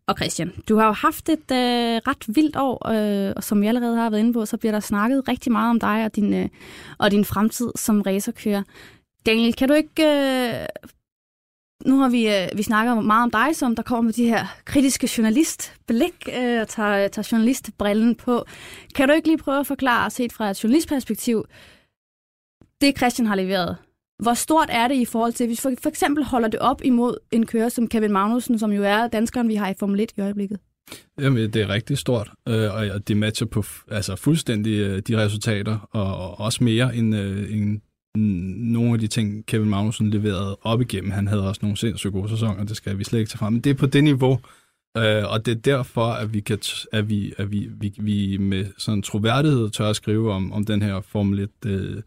Og 0.07 0.15
Christian, 0.17 0.51
du 0.69 0.77
har 0.77 0.85
jo 0.85 0.91
haft 0.91 1.29
et 1.29 1.51
øh, 1.51 2.01
ret 2.07 2.35
vildt 2.35 2.55
år, 2.55 2.89
øh, 2.91 3.33
og 3.35 3.43
som 3.43 3.61
vi 3.61 3.67
allerede 3.67 3.97
har 3.97 4.09
været 4.09 4.19
inde 4.19 4.33
på, 4.33 4.45
så 4.45 4.57
bliver 4.57 4.71
der 4.71 4.79
snakket 4.79 5.27
rigtig 5.27 5.51
meget 5.51 5.69
om 5.69 5.79
dig 5.79 6.05
og 6.05 6.15
din, 6.15 6.33
øh, 6.33 6.49
og 6.97 7.11
din 7.11 7.25
fremtid 7.25 7.71
som 7.75 8.01
racerkører. 8.01 8.63
Daniel, 9.25 9.53
kan 9.53 9.67
du 9.67 9.73
ikke... 9.73 10.03
Øh, 10.03 10.65
nu 11.85 11.99
har 11.99 12.09
vi, 12.09 12.27
øh, 12.27 12.57
vi 12.57 12.63
snakket 12.63 13.05
meget 13.05 13.23
om 13.23 13.31
dig, 13.31 13.55
som 13.55 13.75
der 13.75 13.83
kommer 13.83 14.01
med 14.01 14.13
de 14.13 14.25
her 14.25 14.45
kritiske 14.65 15.09
journalistblik 15.17 16.29
øh, 16.37 16.61
og 16.61 16.67
tager, 16.67 17.03
øh, 17.03 17.09
tager 17.09 17.29
journalistbrillen 17.31 18.15
på. 18.15 18.45
Kan 18.95 19.07
du 19.07 19.13
ikke 19.13 19.27
lige 19.27 19.37
prøve 19.37 19.59
at 19.59 19.67
forklare, 19.67 20.09
set 20.09 20.33
fra 20.33 20.49
et 20.49 20.63
journalistperspektiv, 20.63 21.45
det 22.81 22.97
Christian 22.97 23.27
har 23.27 23.35
leveret 23.35 23.77
hvor 24.19 24.33
stort 24.33 24.69
er 24.71 24.87
det 24.87 24.95
i 24.95 25.05
forhold 25.05 25.33
til, 25.33 25.47
hvis 25.47 25.59
vi 25.59 25.61
for, 25.61 25.81
for 25.81 25.89
eksempel 25.89 26.23
holder 26.23 26.47
det 26.47 26.59
op 26.59 26.81
imod 26.83 27.17
en 27.31 27.45
kører 27.45 27.69
som 27.69 27.87
Kevin 27.87 28.11
Magnussen, 28.11 28.59
som 28.59 28.71
jo 28.71 28.83
er 28.83 29.07
danskeren, 29.07 29.47
vi 29.47 29.55
har 29.55 29.69
i 29.69 29.73
Formel 29.79 29.99
1 29.99 30.11
i 30.17 30.21
øjeblikket? 30.21 30.59
Jamen, 31.19 31.53
det 31.53 31.61
er 31.61 31.69
rigtig 31.69 31.97
stort, 31.97 32.31
øh, 32.47 32.73
og 32.73 33.07
det 33.07 33.17
matcher 33.17 33.47
på 33.47 33.63
altså 33.91 34.15
fuldstændig 34.15 34.79
øh, 34.79 34.99
de 34.99 35.17
resultater, 35.17 35.77
og 35.91 36.39
også 36.39 36.63
mere 36.63 36.95
end, 36.95 37.15
øh, 37.15 37.53
end 37.53 37.81
nogle 38.73 38.93
af 38.93 38.99
de 38.99 39.07
ting, 39.07 39.45
Kevin 39.45 39.69
Magnussen 39.69 40.09
leverede 40.09 40.57
op 40.61 40.81
igennem. 40.81 41.11
Han 41.11 41.27
havde 41.27 41.47
også 41.47 41.59
nogle 41.61 41.77
sindssygt 41.77 42.13
gode 42.13 42.29
sæsoner, 42.29 42.63
det 42.63 42.77
skal 42.77 42.97
vi 42.97 43.03
slet 43.03 43.19
ikke 43.19 43.29
tage 43.29 43.37
frem. 43.37 43.53
Men 43.53 43.61
det 43.61 43.69
er 43.69 43.73
på 43.73 43.85
det 43.85 44.03
niveau, 44.03 44.39
øh, 44.97 45.31
og 45.31 45.45
det 45.45 45.51
er 45.51 45.61
derfor, 45.61 46.05
at 46.05 46.33
vi, 46.33 46.39
kan, 46.39 46.59
at 46.91 47.09
vi, 47.09 47.33
at 47.37 47.51
vi, 47.51 47.69
vi, 47.79 47.93
vi 47.99 48.37
med 48.37 48.65
sådan 48.77 49.01
troværdighed 49.01 49.69
tør 49.69 49.89
at 49.89 49.95
skrive 49.95 50.33
om, 50.33 50.51
om 50.51 50.65
den 50.65 50.81
her 50.81 51.01
Formel 51.01 51.39
1 51.63 52.03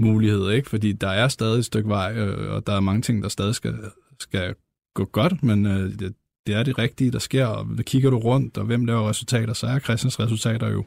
mulighed, 0.00 0.50
ikke? 0.50 0.68
Fordi 0.68 0.92
der 0.92 1.08
er 1.08 1.28
stadig 1.28 1.58
et 1.58 1.64
stykke 1.64 1.88
vej, 1.88 2.14
øh, 2.14 2.54
og 2.54 2.66
der 2.66 2.72
er 2.72 2.80
mange 2.80 3.02
ting, 3.02 3.22
der 3.22 3.28
stadig 3.28 3.54
skal, 3.54 3.74
skal 4.20 4.54
gå 4.94 5.04
godt, 5.04 5.42
men 5.42 5.66
øh, 5.66 5.98
det, 5.98 6.14
det 6.46 6.54
er 6.54 6.62
det 6.62 6.78
rigtige, 6.78 7.10
der 7.10 7.18
sker, 7.18 7.46
og 7.46 7.66
kigger 7.80 8.10
du 8.10 8.18
rundt, 8.18 8.58
og 8.58 8.64
hvem 8.64 8.84
laver 8.84 9.08
resultater, 9.08 9.52
så 9.52 9.66
er 9.66 9.78
Christians 9.78 10.20
resultater 10.20 10.68
jo 10.68 10.84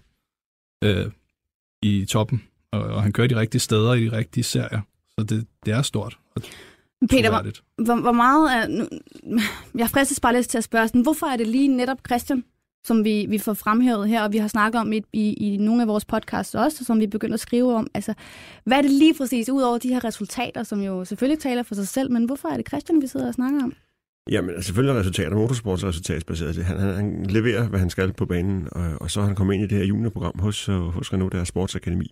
øh, 0.84 1.12
i 1.84 2.06
toppen, 2.06 2.44
og, 2.72 2.82
og 2.82 3.04
han 3.04 3.14
kører 3.14 3.28
de 3.28 3.40
rigtige 3.40 3.62
steder 3.62 3.94
i 3.94 4.06
de 4.06 4.18
rigtige 4.18 4.44
serier, 4.44 4.82
så 5.20 5.26
det, 5.26 5.48
det 5.66 5.74
er 5.74 5.82
stort. 5.82 6.18
Og 6.36 6.42
Peter, 7.10 7.52
hvor, 7.76 8.02
hvor 8.02 8.12
meget 8.12 8.56
er... 8.56 8.68
Nu, 8.68 9.40
jeg 9.76 9.90
fristes 9.90 10.20
bare 10.20 10.34
lidt 10.34 10.48
til 10.48 10.58
at 10.58 10.64
spørge 10.64 10.88
sådan, 10.88 11.02
hvorfor 11.02 11.26
er 11.28 11.38
det 11.38 11.48
lige 11.48 11.68
netop 11.68 11.98
Christian, 12.08 12.44
som 12.84 13.04
vi, 13.04 13.26
vi 13.30 13.38
får 13.38 13.54
fremhævet 13.54 14.10
her, 14.10 14.24
og 14.24 14.34
vi 14.34 14.38
har 14.38 14.48
snakket 14.48 14.82
om 14.82 14.94
i, 14.94 15.02
i, 15.14 15.34
i 15.34 15.58
nogle 15.58 15.82
af 15.82 15.88
vores 15.88 16.06
podcasts 16.06 16.56
også, 16.56 16.86
som 16.86 17.00
vi 17.00 17.08
begynder 17.08 17.34
at 17.34 17.40
skrive 17.40 17.76
om. 17.76 17.88
Altså, 17.94 18.14
hvad 18.64 18.78
er 18.78 18.82
det 18.82 18.92
lige 18.92 19.14
præcis, 19.14 19.50
ud 19.50 19.62
over 19.62 19.78
de 19.78 19.90
her 19.90 20.04
resultater, 20.04 20.64
som 20.64 20.82
jo 20.82 21.06
selvfølgelig 21.06 21.40
taler 21.40 21.64
for 21.64 21.76
sig 21.76 21.88
selv, 21.88 22.12
men 22.12 22.26
hvorfor 22.26 22.50
er 22.50 22.58
det 22.58 22.68
Christian, 22.68 23.02
vi 23.02 23.08
sidder 23.08 23.28
og 23.28 23.34
snakker 23.34 23.64
om? 23.64 23.74
Jamen, 24.30 24.50
altså, 24.50 24.68
selvfølgelig 24.68 24.96
er 24.96 25.00
resultater, 25.00 25.36
motorsports 25.36 25.84
resultatsbaseret. 25.84 26.56
Han, 26.56 26.78
han, 26.78 26.96
han 26.96 27.26
leverer, 27.26 27.68
hvad 27.68 27.80
han 27.80 27.90
skal 27.90 28.14
på 28.14 28.26
banen, 28.26 28.68
og, 28.72 29.02
og 29.02 29.12
så 29.12 29.22
er 29.22 29.26
han 29.26 29.36
kommet 29.36 29.54
ind 29.54 29.64
i 29.64 29.68
det 29.68 29.78
her 29.78 29.86
juniorprogram 29.86 30.40
hos, 30.40 30.70
øh, 30.70 30.76
hos 30.76 31.14
Renault, 31.14 31.34
der 31.34 31.44
Sportsakademi. 31.44 32.12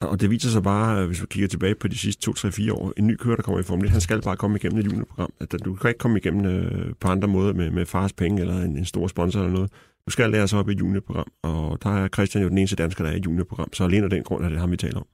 Og 0.00 0.20
det 0.20 0.30
viser 0.30 0.48
sig 0.48 0.62
bare, 0.62 1.00
øh, 1.00 1.06
hvis 1.06 1.22
vi 1.22 1.26
kigger 1.30 1.48
tilbage 1.48 1.74
på 1.74 1.88
de 1.88 1.98
sidste 1.98 2.30
2-3-4 2.30 2.72
år, 2.72 2.92
en 2.96 3.06
ny 3.06 3.16
kører, 3.16 3.36
der 3.36 3.42
kommer 3.42 3.60
i 3.60 3.62
Formel 3.62 3.86
1, 3.86 3.90
han 3.90 4.00
skal 4.00 4.22
bare 4.22 4.36
komme 4.36 4.56
igennem 4.56 4.78
et 4.78 4.84
juniorprogram. 4.84 5.32
Du 5.64 5.74
kan 5.74 5.88
ikke 5.90 5.98
komme 5.98 6.18
igennem 6.18 6.46
øh, 6.46 6.94
på 7.00 7.08
andre 7.08 7.28
måder 7.28 7.52
med, 7.54 7.70
med 7.70 7.86
fars 7.86 8.12
penge 8.12 8.40
eller 8.40 8.62
en, 8.62 8.76
en 8.76 8.84
stor 8.84 9.06
sponsor 9.06 9.40
eller 9.40 9.52
noget. 9.52 9.70
Du 10.06 10.10
skal 10.10 10.30
lære 10.30 10.48
sig 10.48 10.58
op 10.58 10.70
i 10.70 10.72
juniorprogram, 10.72 11.26
og 11.42 11.82
der 11.82 11.90
er 11.90 12.08
Christian 12.08 12.42
jo 12.42 12.48
den 12.48 12.58
eneste 12.58 12.76
dansker, 12.76 13.04
der 13.04 13.10
er 13.10 13.16
i 13.16 13.20
juniorprogram, 13.26 13.72
så 13.72 13.84
alene 13.84 14.04
af 14.04 14.10
den 14.10 14.22
grund 14.22 14.44
er 14.44 14.48
det 14.48 14.58
ham, 14.58 14.70
vi 14.70 14.76
taler 14.76 14.96
om. 14.96 15.06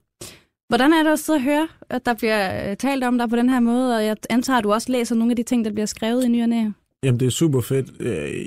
Hvordan 0.68 0.92
er 0.92 1.02
det 1.02 1.30
at 1.30 1.42
høre, 1.42 1.68
at 1.90 2.06
der 2.06 2.14
bliver 2.14 2.70
øh, 2.70 2.76
talt 2.76 3.04
om 3.04 3.18
dig 3.18 3.28
på 3.28 3.37
den 3.37 3.49
her 3.49 3.61
måde, 3.61 3.96
og 3.96 4.04
jeg 4.04 4.16
antager, 4.30 4.58
at 4.58 4.64
du 4.64 4.72
også 4.72 4.92
læser 4.92 5.14
nogle 5.14 5.32
af 5.32 5.37
de 5.37 5.42
ting, 5.42 5.64
der 5.64 5.72
bliver 5.72 5.87
skrevet 5.87 6.25
i 6.25 6.28
ny 6.28 6.42
og 6.42 6.49
næ? 6.49 6.64
Jamen, 7.02 7.20
det 7.20 7.26
er 7.26 7.30
super 7.30 7.61
fedt. 7.61 7.87
Øh, 8.00 8.44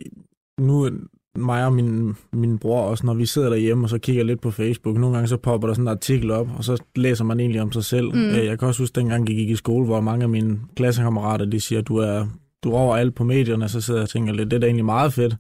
nu 0.60 0.90
mig 1.38 1.66
og 1.66 1.74
min, 1.74 2.16
min 2.34 2.58
bror 2.58 2.82
også, 2.82 3.06
når 3.06 3.14
vi 3.14 3.26
sidder 3.26 3.50
derhjemme 3.50 3.86
og 3.86 3.90
så 3.90 3.98
kigger 3.98 4.24
lidt 4.24 4.42
på 4.42 4.52
Facebook, 4.52 4.98
nogle 4.98 5.16
gange 5.16 5.28
så 5.28 5.38
popper 5.38 5.68
der 5.68 5.74
sådan 5.74 5.84
en 5.84 5.88
artikel 5.88 6.32
op, 6.32 6.48
og 6.58 6.64
så 6.64 6.84
læser 6.96 7.24
man 7.24 7.40
egentlig 7.40 7.62
om 7.62 7.72
sig 7.72 7.86
selv. 7.86 8.16
Mm. 8.16 8.26
Øh, 8.26 8.46
jeg 8.46 8.60
kan 8.60 8.68
også 8.68 8.82
huske, 8.82 8.96
dengang 8.96 9.30
jeg 9.30 9.38
gik 9.38 9.50
i 9.50 9.56
skole, 9.56 9.86
hvor 9.86 10.02
mange 10.02 10.24
af 10.24 10.30
mine 10.30 10.60
klassekammerater, 10.76 11.46
de 11.46 11.60
siger, 11.60 11.82
du 11.82 11.98
er 11.98 12.26
du 12.64 12.72
er 12.72 12.78
overalt 12.78 13.16
på 13.16 13.24
medierne, 13.24 13.70
så 13.70 13.82
sidder 13.82 14.00
jeg 14.00 14.04
og 14.04 14.10
tænker 14.10 14.34
lidt, 14.34 14.52
det 14.52 14.58
er 14.58 14.60
da 14.60 14.66
egentlig 14.66 14.86
meget 14.86 15.14
fedt. 15.14 15.36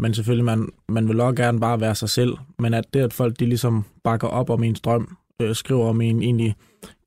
Men 0.00 0.14
selvfølgelig, 0.14 0.44
man, 0.44 0.68
man 0.88 1.08
vil 1.08 1.20
også 1.20 1.42
gerne 1.42 1.60
bare 1.60 1.80
være 1.80 1.94
sig 1.94 2.08
selv. 2.08 2.36
Men 2.58 2.74
at 2.74 2.84
det, 2.94 3.00
at 3.00 3.12
folk 3.12 3.40
de 3.40 3.46
ligesom 3.46 3.84
bakker 4.04 4.28
op 4.28 4.50
om 4.50 4.62
ens 4.62 4.80
drøm, 4.80 5.16
øh, 5.42 5.54
skriver 5.54 5.88
om 5.88 6.00
en, 6.00 6.22
egentlig 6.22 6.56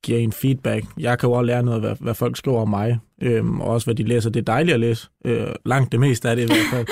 giver 0.02 0.18
en 0.18 0.32
feedback. 0.32 0.84
Jeg 0.98 1.18
kan 1.18 1.28
jo 1.28 1.32
også 1.32 1.46
lære 1.46 1.62
noget, 1.62 1.80
hvad, 1.80 1.96
hvad 2.00 2.14
folk 2.14 2.36
skriver 2.36 2.60
om 2.60 2.68
mig, 2.68 2.98
øhm, 3.22 3.60
og 3.60 3.70
også 3.70 3.86
hvad 3.86 3.94
de 3.94 4.02
læser. 4.02 4.30
Det 4.30 4.40
er 4.40 4.44
dejligt 4.44 4.74
at 4.74 4.80
læse. 4.80 5.08
Øh, 5.24 5.46
langt 5.66 5.92
det 5.92 6.00
meste 6.00 6.28
er 6.28 6.34
det 6.34 6.42
i 6.42 6.46
hvert 6.46 6.66
fald. 6.72 6.86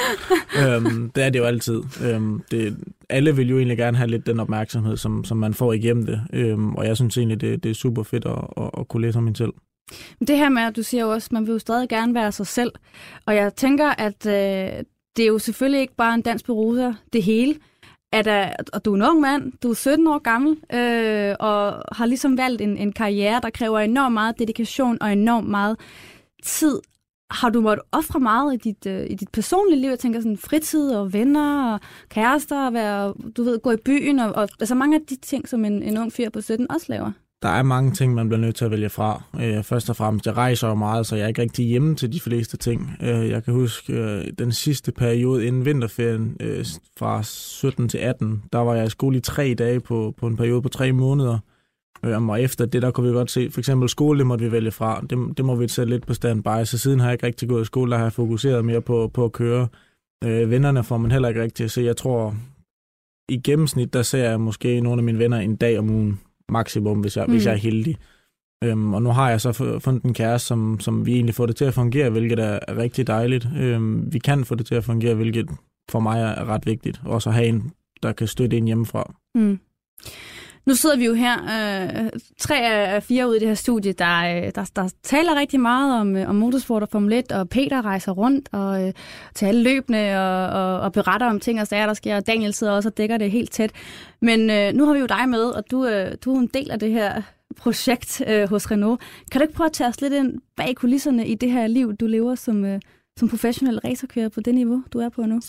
øhm, 0.87 1.11
det 1.11 1.25
er 1.25 1.31
det 1.31 1.39
jo 1.39 1.45
altid. 1.45 1.83
Øhm, 2.05 2.43
det, 2.51 2.77
alle 3.09 3.37
vil 3.37 3.49
jo 3.49 3.57
egentlig 3.57 3.79
gerne 3.79 3.97
have 3.97 4.11
lidt 4.11 4.27
den 4.27 4.41
opmærksomhed, 4.41 4.97
som, 4.97 5.25
som 5.25 5.37
man 5.37 5.55
får 5.55 5.73
igennem 5.73 6.07
det. 6.07 6.21
Øhm, 6.33 6.75
og 6.75 6.87
jeg 6.87 6.97
synes 6.97 7.19
egentlig, 7.19 7.41
det, 7.41 7.63
det 7.63 7.71
er 7.71 7.75
super 7.75 8.03
fedt 8.03 8.25
at, 8.25 8.45
at, 8.57 8.71
at 8.79 8.89
kunne 8.89 9.03
læse 9.07 9.19
om 9.19 9.25
min 9.25 9.35
selv. 9.35 9.53
Det 10.21 10.37
her 10.37 10.49
med, 10.49 10.63
at 10.63 10.77
du 10.77 10.83
siger 10.83 11.05
jo 11.05 11.11
også, 11.11 11.27
at 11.27 11.33
man 11.33 11.47
vil 11.47 11.53
jo 11.53 11.59
stadig 11.59 11.89
gerne 11.89 12.15
være 12.15 12.33
sig 12.33 12.47
selv. 12.47 12.73
Og 13.27 13.35
jeg 13.35 13.55
tænker, 13.55 13.91
at 13.99 14.27
øh, 14.27 14.85
det 15.17 15.23
er 15.23 15.27
jo 15.27 15.39
selvfølgelig 15.39 15.81
ikke 15.81 15.97
bare 15.97 16.15
en 16.15 16.23
dans 16.23 16.43
på 16.43 16.53
roser, 16.53 16.95
det 17.13 17.23
hele. 17.23 17.55
At, 18.13 18.25
der, 18.25 18.53
og 18.73 18.85
du 18.85 18.93
er 18.93 18.97
en 18.97 19.03
ung 19.03 19.21
mand, 19.21 19.53
du 19.63 19.71
er 19.71 19.75
17 19.75 20.07
år 20.07 20.19
gammel, 20.19 20.51
øh, 20.51 21.35
og 21.41 21.83
har 21.97 22.07
ligesom 22.07 22.39
valgt 22.39 22.63
en, 22.63 22.77
en 22.77 22.93
karriere, 22.93 23.41
der 23.43 23.51
kræver 23.51 23.79
enormt 23.79 24.13
meget 24.13 24.39
dedikation 24.39 24.99
og 25.01 25.13
enormt 25.13 25.49
meget 25.49 25.77
tid. 26.43 26.81
Har 27.31 27.51
du 27.51 27.61
måttet 27.61 27.85
ofre 27.93 28.21
meget 28.21 28.55
i 28.55 28.57
dit, 28.57 28.87
øh, 28.87 29.07
i 29.11 29.15
dit 29.15 29.29
personlige 29.33 29.81
liv? 29.81 29.89
Jeg 29.89 29.99
tænker 29.99 30.21
sådan 30.21 30.37
fritid 30.37 30.91
og 30.91 31.13
venner 31.13 31.73
og 31.73 31.81
kærester, 32.09 32.67
og 32.67 32.73
være, 32.73 33.15
du 33.37 33.43
ved, 33.43 33.59
gå 33.59 33.71
i 33.71 33.77
byen, 33.85 34.19
og, 34.19 34.33
og 34.33 34.49
altså 34.61 34.75
mange 34.75 34.97
af 34.97 35.03
de 35.09 35.17
ting, 35.17 35.49
som 35.49 35.65
en, 35.65 35.83
en 35.83 35.99
ung 35.99 36.13
fyr 36.13 36.31
på 36.31 36.41
17 36.41 36.71
også 36.71 36.87
laver 36.89 37.13
der 37.43 37.49
er 37.49 37.63
mange 37.63 37.91
ting, 37.91 38.15
man 38.15 38.29
bliver 38.29 38.41
nødt 38.41 38.57
til 38.57 38.65
at 38.65 38.71
vælge 38.71 38.89
fra. 38.89 39.23
Øh, 39.41 39.65
først 39.65 39.91
og 39.91 39.97
fremmest, 39.97 40.27
jeg 40.27 40.37
rejser 40.37 40.69
jo 40.69 40.75
meget, 40.75 41.07
så 41.07 41.17
jeg 41.17 41.25
er 41.25 41.29
ikke 41.29 41.43
rigtig 41.43 41.67
hjemme 41.67 41.95
til 41.95 42.13
de 42.13 42.21
fleste 42.21 42.57
ting. 42.57 42.97
Øh, 43.03 43.29
jeg 43.29 43.45
kan 43.45 43.55
huske 43.55 43.93
øh, 43.93 44.25
den 44.39 44.53
sidste 44.53 44.93
periode 44.93 45.47
inden 45.47 45.65
vinterferien, 45.65 46.37
øh, 46.41 46.65
fra 46.99 47.23
17 47.23 47.89
til 47.89 47.99
18, 47.99 48.43
der 48.53 48.59
var 48.59 48.75
jeg 48.75 48.87
i 48.87 48.91
skole 48.91 49.17
i 49.17 49.21
tre 49.21 49.55
dage 49.59 49.81
på, 49.81 50.15
på 50.17 50.27
en 50.27 50.37
periode 50.37 50.63
på 50.63 50.69
tre 50.69 50.93
måneder. 50.93 51.39
Øh, 52.05 52.29
og 52.29 52.43
efter 52.43 52.67
det, 52.67 52.83
der 52.83 52.91
kunne 52.91 53.09
vi 53.09 53.13
godt 53.13 53.31
se, 53.31 53.51
for 53.51 53.61
eksempel 53.61 53.89
skole, 53.89 54.19
det 54.19 54.27
måtte 54.27 54.45
vi 54.45 54.53
vælge 54.53 54.71
fra. 54.71 55.01
Det, 55.11 55.37
det 55.37 55.45
må 55.45 55.55
vi 55.55 55.69
sætte 55.69 55.91
lidt 55.91 56.07
på 56.07 56.15
standby. 56.15 56.65
Så 56.65 56.79
siden 56.79 57.01
har 57.01 57.07
jeg 57.07 57.13
ikke 57.13 57.27
rigtig 57.27 57.49
gået 57.49 57.63
i 57.63 57.65
skole, 57.65 57.91
der 57.91 57.97
har 57.97 58.05
jeg 58.05 58.13
fokuseret 58.13 58.65
mere 58.65 58.81
på, 58.81 59.11
på 59.15 59.25
at 59.25 59.33
køre. 59.33 59.69
Øh, 60.25 60.51
vennerne 60.51 60.85
får 60.85 60.99
man 60.99 61.11
heller 61.11 61.29
ikke 61.29 61.43
rigtig 61.43 61.65
at 61.65 61.71
se. 61.71 61.83
Jeg 61.83 61.97
tror, 61.97 62.35
i 63.29 63.41
gennemsnit, 63.41 63.93
der 63.93 64.03
ser 64.03 64.31
jeg 64.31 64.41
måske 64.41 64.81
nogle 64.81 65.01
af 65.01 65.05
mine 65.05 65.19
venner 65.19 65.39
en 65.39 65.57
dag 65.57 65.79
om 65.79 65.91
ugen 65.91 66.21
maksimum, 66.51 67.01
hvis 67.01 67.17
jeg, 67.17 67.25
mm. 67.27 67.33
hvis 67.33 67.47
jeg 67.47 67.53
er 67.53 67.59
heldig. 67.59 67.97
Øhm, 68.65 68.95
og 68.95 69.03
nu 69.03 69.11
har 69.11 69.31
jeg 69.31 69.41
så 69.41 69.53
fundet 69.83 70.03
en 70.03 70.15
kæreste, 70.15 70.49
som, 70.49 70.81
som 70.81 71.07
vi 71.07 71.15
egentlig 71.15 71.35
får 71.35 71.47
det 71.47 71.57
til 71.57 71.65
at 71.65 71.75
fungere, 71.75 72.11
hvilket 72.11 72.39
er 72.39 72.59
rigtig 72.77 73.07
dejligt. 73.07 73.49
Øhm, 73.59 74.13
vi 74.13 74.19
kan 74.19 74.45
få 74.45 74.55
det 74.55 74.67
til 74.67 74.75
at 74.75 74.85
fungere, 74.85 75.15
hvilket 75.15 75.51
for 75.91 76.01
mig 76.01 76.21
er 76.21 76.45
ret 76.45 76.67
vigtigt. 76.67 77.01
Også 77.05 77.29
at 77.29 77.35
have 77.35 77.47
en, 77.47 77.73
der 78.03 78.13
kan 78.13 78.27
støtte 78.27 78.57
ind 78.57 78.67
hjemmefra. 78.67 79.15
Mm. 79.35 79.61
Nu 80.67 80.75
sidder 80.75 80.97
vi 80.97 81.05
jo 81.05 81.15
her, 81.15 81.37
øh, 81.43 82.11
tre 82.39 82.67
af 82.67 83.03
fire 83.03 83.29
ud 83.29 83.35
i 83.35 83.39
det 83.39 83.49
her 83.49 83.55
studie, 83.55 83.93
der, 83.93 84.19
øh, 84.19 84.53
der, 84.55 84.71
der 84.77 84.89
taler 85.03 85.41
rigtig 85.41 85.61
meget 85.61 86.01
om, 86.01 86.17
øh, 86.17 86.29
om 86.29 86.35
motorsport 86.35 86.83
og 86.83 86.89
Formel 86.89 87.13
1, 87.13 87.33
og 87.33 87.49
Peter 87.49 87.85
rejser 87.85 88.13
rundt 88.13 88.49
og 88.53 88.87
øh, 88.87 88.93
til 89.35 89.47
alle 89.47 89.63
løbende 89.63 90.19
og, 90.19 90.63
og, 90.63 90.81
og 90.81 90.93
beretter 90.93 91.27
om 91.27 91.41
ting 91.41 91.61
og 91.61 91.67
sager, 91.67 91.87
der 91.87 91.95
sker. 91.95 92.21
Daniel 92.21 92.55
sidder 92.55 92.73
også 92.73 92.89
og 92.89 92.97
dækker 92.97 93.17
det 93.17 93.31
helt 93.31 93.53
tæt. 93.53 93.73
Men 94.21 94.51
øh, 94.51 94.73
nu 94.73 94.87
har 94.87 94.93
vi 94.93 94.99
jo 94.99 95.07
dig 95.07 95.29
med, 95.29 95.45
og 95.45 95.65
du, 95.71 95.87
øh, 95.87 96.15
du 96.25 96.35
er 96.35 96.41
en 96.41 96.47
del 96.47 96.71
af 96.71 96.79
det 96.79 96.91
her 96.91 97.23
projekt 97.57 98.23
øh, 98.27 98.49
hos 98.49 98.71
Renault. 98.71 99.01
Kan 99.33 99.41
du 99.41 99.43
ikke 99.43 99.55
prøve 99.55 99.67
at 99.67 99.73
tage 99.73 99.89
os 99.89 100.01
lidt 100.01 100.13
ind 100.13 100.39
bag 100.57 100.77
kulisserne 100.77 101.27
i 101.27 101.35
det 101.35 101.51
her 101.51 101.67
liv, 101.67 101.97
du 101.97 102.07
lever 102.07 102.35
som, 102.35 102.65
øh, 102.65 102.81
som 103.17 103.29
professionel 103.29 103.79
racerkører 103.79 104.29
på 104.29 104.41
det 104.41 104.55
niveau, 104.55 104.83
du 104.93 104.99
er 104.99 105.09
på 105.09 105.23
nu? 105.23 105.41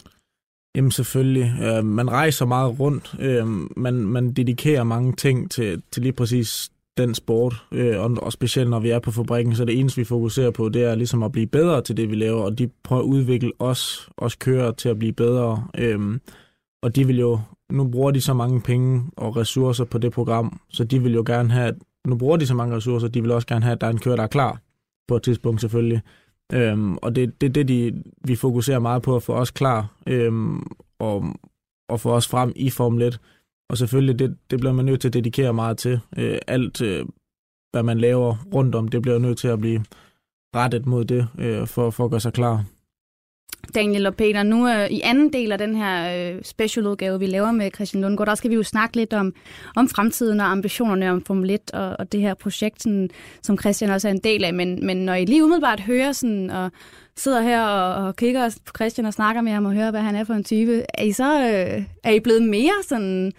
Jamen 0.75 0.91
selvfølgelig. 0.91 1.53
Øh, 1.63 1.85
man 1.85 2.11
rejser 2.11 2.45
meget 2.45 2.79
rundt. 2.79 3.15
Øh, 3.19 3.47
man, 3.77 3.93
man 3.93 4.33
dedikerer 4.33 4.83
mange 4.83 5.13
ting 5.13 5.51
til, 5.51 5.83
til 5.91 6.03
lige 6.03 6.13
præcis 6.13 6.71
den 6.97 7.15
sport. 7.15 7.65
Øh, 7.71 7.99
og, 7.99 8.17
og 8.21 8.33
specielt 8.33 8.69
når 8.69 8.79
vi 8.79 8.89
er 8.89 8.99
på 8.99 9.11
fabrikken, 9.11 9.55
så 9.55 9.65
det 9.65 9.79
eneste, 9.79 9.97
vi 9.97 10.03
fokuserer 10.03 10.51
på, 10.51 10.69
det 10.69 10.83
er 10.83 10.95
ligesom 10.95 11.23
at 11.23 11.31
blive 11.31 11.47
bedre 11.47 11.81
til 11.81 11.97
det, 11.97 12.09
vi 12.09 12.15
laver. 12.15 12.41
Og 12.41 12.57
de 12.57 12.69
prøver 12.83 13.01
at 13.01 13.05
udvikle 13.05 13.51
os, 13.59 14.09
os 14.17 14.35
kører 14.35 14.71
til 14.71 14.89
at 14.89 14.99
blive 14.99 15.13
bedre. 15.13 15.67
Øh, 15.77 16.19
og 16.83 16.95
de 16.95 17.07
vil 17.07 17.19
jo, 17.19 17.39
nu 17.71 17.87
bruger 17.87 18.11
de 18.11 18.21
så 18.21 18.33
mange 18.33 18.61
penge 18.61 19.03
og 19.17 19.37
ressourcer 19.37 19.85
på 19.85 19.97
det 19.97 20.11
program, 20.11 20.59
så 20.69 20.83
de 20.83 21.03
vil 21.03 21.13
jo 21.13 21.23
gerne 21.25 21.51
have, 21.51 21.73
nu 22.07 22.17
bruger 22.17 22.37
de 22.37 22.47
så 22.47 22.55
mange 22.55 22.75
ressourcer, 22.75 23.07
de 23.07 23.21
vil 23.21 23.31
også 23.31 23.47
gerne 23.47 23.65
have, 23.65 23.73
at 23.73 23.81
der 23.81 23.87
er 23.87 23.91
en 23.91 23.99
kører, 23.99 24.15
der 24.15 24.23
er 24.23 24.27
klar 24.27 24.61
på 25.07 25.15
et 25.15 25.23
tidspunkt 25.23 25.61
selvfølgelig. 25.61 26.01
Øhm, 26.53 26.97
og 26.97 27.15
det 27.15 27.23
er 27.23 27.27
det, 27.41 27.55
det, 27.55 27.67
de, 27.67 28.03
vi 28.23 28.35
fokuserer 28.35 28.79
meget 28.79 29.01
på 29.01 29.15
at 29.15 29.23
få 29.23 29.33
os 29.33 29.51
klar 29.51 29.93
øhm, 30.07 30.63
og, 30.99 31.25
og 31.89 31.99
få 31.99 32.11
os 32.11 32.27
frem 32.27 32.53
i 32.55 32.69
Formel 32.69 33.01
1. 33.01 33.19
Og 33.69 33.77
selvfølgelig, 33.77 34.19
det, 34.19 34.37
det 34.51 34.59
bliver 34.59 34.73
man 34.73 34.85
nødt 34.85 35.01
til 35.01 35.07
at 35.07 35.13
dedikere 35.13 35.53
meget 35.53 35.77
til. 35.77 35.99
Øh, 36.17 36.37
alt, 36.47 36.81
øh, 36.81 37.05
hvad 37.71 37.83
man 37.83 37.99
laver 37.99 38.35
rundt 38.53 38.75
om, 38.75 38.87
det 38.87 39.01
bliver 39.01 39.19
nødt 39.19 39.37
til 39.37 39.47
at 39.47 39.59
blive 39.59 39.83
rettet 40.55 40.85
mod 40.85 41.05
det, 41.05 41.27
øh, 41.39 41.67
for, 41.67 41.89
for 41.89 42.05
at 42.05 42.11
gøre 42.11 42.19
sig 42.19 42.33
klar. 42.33 42.63
Daniel 43.75 44.07
og 44.07 44.15
Peter, 44.15 44.43
nu 44.43 44.67
øh, 44.67 44.89
i 44.89 45.01
anden 45.03 45.33
del 45.33 45.51
af 45.51 45.57
den 45.57 45.75
her 45.75 46.31
øh, 46.33 46.39
specialudgave, 46.43 47.19
vi 47.19 47.25
laver 47.25 47.51
med 47.51 47.71
Christian 47.75 48.01
Lundgaard, 48.01 48.27
der 48.27 48.35
skal 48.35 48.49
vi 48.49 48.55
jo 48.55 48.63
snakke 48.63 48.97
lidt 48.97 49.13
om, 49.13 49.33
om 49.75 49.89
fremtiden 49.89 50.39
og 50.39 50.51
ambitionerne 50.51 51.11
om 51.11 51.25
Formel 51.25 51.49
1 51.49 51.71
og, 51.73 51.95
og 51.99 52.11
det 52.11 52.21
her 52.21 52.33
projekt, 52.33 52.83
sådan, 52.83 53.09
som 53.41 53.57
Christian 53.57 53.91
også 53.91 54.07
er 54.07 54.11
en 54.11 54.19
del 54.23 54.43
af. 54.43 54.53
Men, 54.53 54.85
men 54.85 54.97
når 54.97 55.13
I 55.13 55.25
lige 55.25 55.43
umiddelbart 55.43 55.79
hører 55.79 56.11
sådan, 56.11 56.49
og 56.49 56.71
sidder 57.15 57.41
her 57.41 57.63
og, 57.63 58.07
og 58.07 58.15
kigger 58.15 58.57
på 58.65 58.71
Christian 58.75 59.05
og 59.05 59.13
snakker 59.13 59.41
med 59.41 59.51
ham 59.51 59.65
og 59.65 59.73
hører, 59.73 59.91
hvad 59.91 60.01
han 60.01 60.15
er 60.15 60.23
for 60.23 60.33
en 60.33 60.43
type, 60.43 60.83
er 60.93 61.03
I 61.03 61.11
så 61.11 61.41
øh, 61.41 61.83
er 62.03 62.11
I 62.11 62.19
blevet 62.19 62.43
mere 62.43 62.73
sådan 62.87 63.31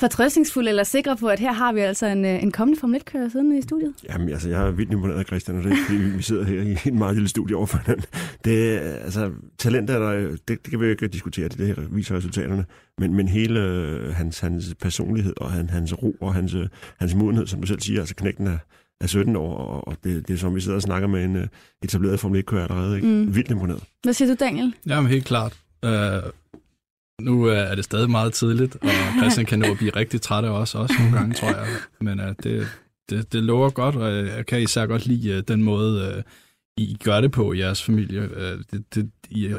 fortrøstningsfuld 0.00 0.68
eller 0.68 0.84
sikre 0.84 1.16
på, 1.16 1.28
at 1.28 1.40
her 1.40 1.52
har 1.52 1.72
vi 1.72 1.80
altså 1.80 2.06
en, 2.06 2.24
øh, 2.24 2.42
en 2.42 2.52
kommende 2.52 2.80
Formel 2.80 3.00
1-kører 3.00 3.28
siden 3.28 3.58
i 3.58 3.62
studiet? 3.62 3.94
Jamen, 4.08 4.28
altså, 4.28 4.48
jeg 4.48 4.66
er 4.66 4.70
vildt 4.70 4.92
imponeret 4.92 5.18
af 5.18 5.24
Christian, 5.24 5.58
og 5.58 5.64
det 5.64 5.72
er 5.72 5.76
fordi, 5.86 5.98
vi 5.98 6.22
sidder 6.22 6.44
her 6.44 6.62
i 6.62 6.88
en 6.88 6.98
meget 6.98 7.14
lille 7.14 7.28
studie 7.28 7.56
overfor 7.56 7.78
hinanden. 7.78 8.06
Det, 8.44 8.78
altså, 8.78 9.30
talent 9.58 9.90
er 9.90 9.98
der, 9.98 10.12
det, 10.20 10.48
det 10.48 10.62
kan 10.70 10.80
vi 10.80 10.84
jo 10.84 10.90
ikke 10.90 11.08
diskutere, 11.08 11.48
det, 11.48 11.58
det 11.58 11.66
her 11.66 11.74
viser 11.90 12.16
resultaterne, 12.16 12.64
men, 12.98 13.14
men 13.14 13.28
hele 13.28 13.60
øh, 13.60 14.14
hans, 14.14 14.40
hans 14.40 14.74
personlighed 14.80 15.34
og 15.36 15.50
hans, 15.52 15.70
hans 15.70 16.02
ro 16.02 16.16
og 16.20 16.34
hans, 16.34 16.54
øh, 16.54 16.66
hans 17.00 17.14
modenhed, 17.14 17.46
som 17.46 17.60
du 17.60 17.66
selv 17.66 17.80
siger, 17.80 18.00
altså 18.00 18.14
knægten 18.14 18.46
er, 18.46 18.58
er 19.00 19.06
17 19.06 19.36
år, 19.36 19.56
og 19.56 19.96
det, 20.04 20.28
det 20.28 20.34
er 20.34 20.38
som 20.38 20.54
vi 20.54 20.60
sidder 20.60 20.76
og 20.76 20.82
snakker 20.82 21.08
med 21.08 21.24
en 21.24 21.48
etableret 21.82 22.20
Formel 22.20 22.40
1-kører 22.40 22.62
allerede. 22.62 22.96
Ikke? 22.96 23.08
Mm. 23.08 23.34
Vildt 23.34 23.50
imponeret. 23.50 23.82
Hvad 24.02 24.12
siger 24.12 24.34
du, 24.34 24.44
Daniel? 24.44 24.74
Jamen, 24.86 25.10
helt 25.10 25.24
klart. 25.24 25.56
Uh, 25.86 25.90
nu 27.20 27.50
øh, 27.50 27.56
er 27.56 27.74
det 27.74 27.84
stadig 27.84 28.10
meget 28.10 28.32
tidligt, 28.32 28.76
og 28.76 28.88
Christian 29.20 29.46
kan 29.46 29.58
nå 29.58 29.66
at 29.66 29.76
blive 29.76 29.96
rigtig 29.96 30.20
træt 30.20 30.44
af 30.44 30.50
os 30.50 30.74
også 30.74 30.94
nogle 30.98 31.18
gange, 31.18 31.34
tror 31.34 31.48
jeg. 31.48 31.66
Men 32.00 32.20
uh, 32.20 32.26
det, 32.42 32.68
det, 33.10 33.32
det 33.32 33.42
lover 33.42 33.70
godt, 33.70 33.96
og 33.96 34.26
jeg 34.26 34.46
kan 34.46 34.62
især 34.62 34.86
godt 34.86 35.06
lide 35.06 35.36
uh, 35.36 35.42
den 35.48 35.62
måde, 35.62 36.14
uh, 36.16 36.22
I 36.76 36.96
gør 37.04 37.20
det 37.20 37.32
på 37.32 37.52
i 37.52 37.58
jeres 37.58 37.82
familie. 37.82 38.20
Uh, 38.20 38.62
det, 38.72 38.94
det, 38.94 39.10
I, 39.30 39.54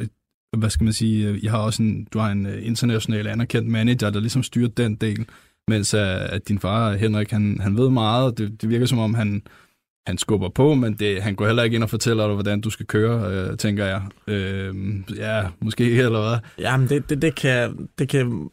hvad 0.57 0.69
skal 0.69 0.83
man 0.83 0.93
sige, 0.93 1.39
I 1.39 1.45
har 1.45 1.57
også 1.57 1.83
en, 1.83 2.07
du 2.13 2.19
har 2.19 2.31
en 2.31 2.45
international 2.45 3.27
anerkendt 3.27 3.69
manager, 3.69 4.09
der 4.09 4.19
ligesom 4.19 4.43
styrer 4.43 4.69
den 4.69 4.95
del, 4.95 5.25
mens 5.67 5.93
uh, 5.93 5.99
at 6.33 6.47
din 6.47 6.59
far, 6.59 6.93
Henrik, 6.93 7.31
han, 7.31 7.59
han 7.61 7.77
ved 7.77 7.89
meget, 7.89 8.37
det, 8.37 8.61
det 8.61 8.69
virker 8.69 8.85
som 8.85 8.99
om, 8.99 9.13
han, 9.13 9.41
han 10.07 10.17
skubber 10.17 10.49
på, 10.49 10.73
men 10.73 10.93
det, 10.93 11.21
han 11.23 11.35
går 11.35 11.45
heller 11.45 11.63
ikke 11.63 11.75
ind 11.75 11.83
og 11.83 11.89
fortæller 11.89 12.25
dig, 12.25 12.33
hvordan 12.33 12.61
du 12.61 12.69
skal 12.69 12.85
køre, 12.85 13.31
øh, 13.31 13.57
tænker 13.57 13.85
jeg. 13.85 14.01
Øh, 14.27 14.75
ja, 15.17 15.43
måske 15.59 15.83
ikke, 15.83 16.03
eller 16.03 16.29
hvad? 16.29 16.37
Jamen, 16.59 16.89
det, 16.89 17.09
det, 17.09 17.21
det, 17.21 17.35
kan, 17.35 17.89
det 17.99 18.09
kan... 18.09 18.49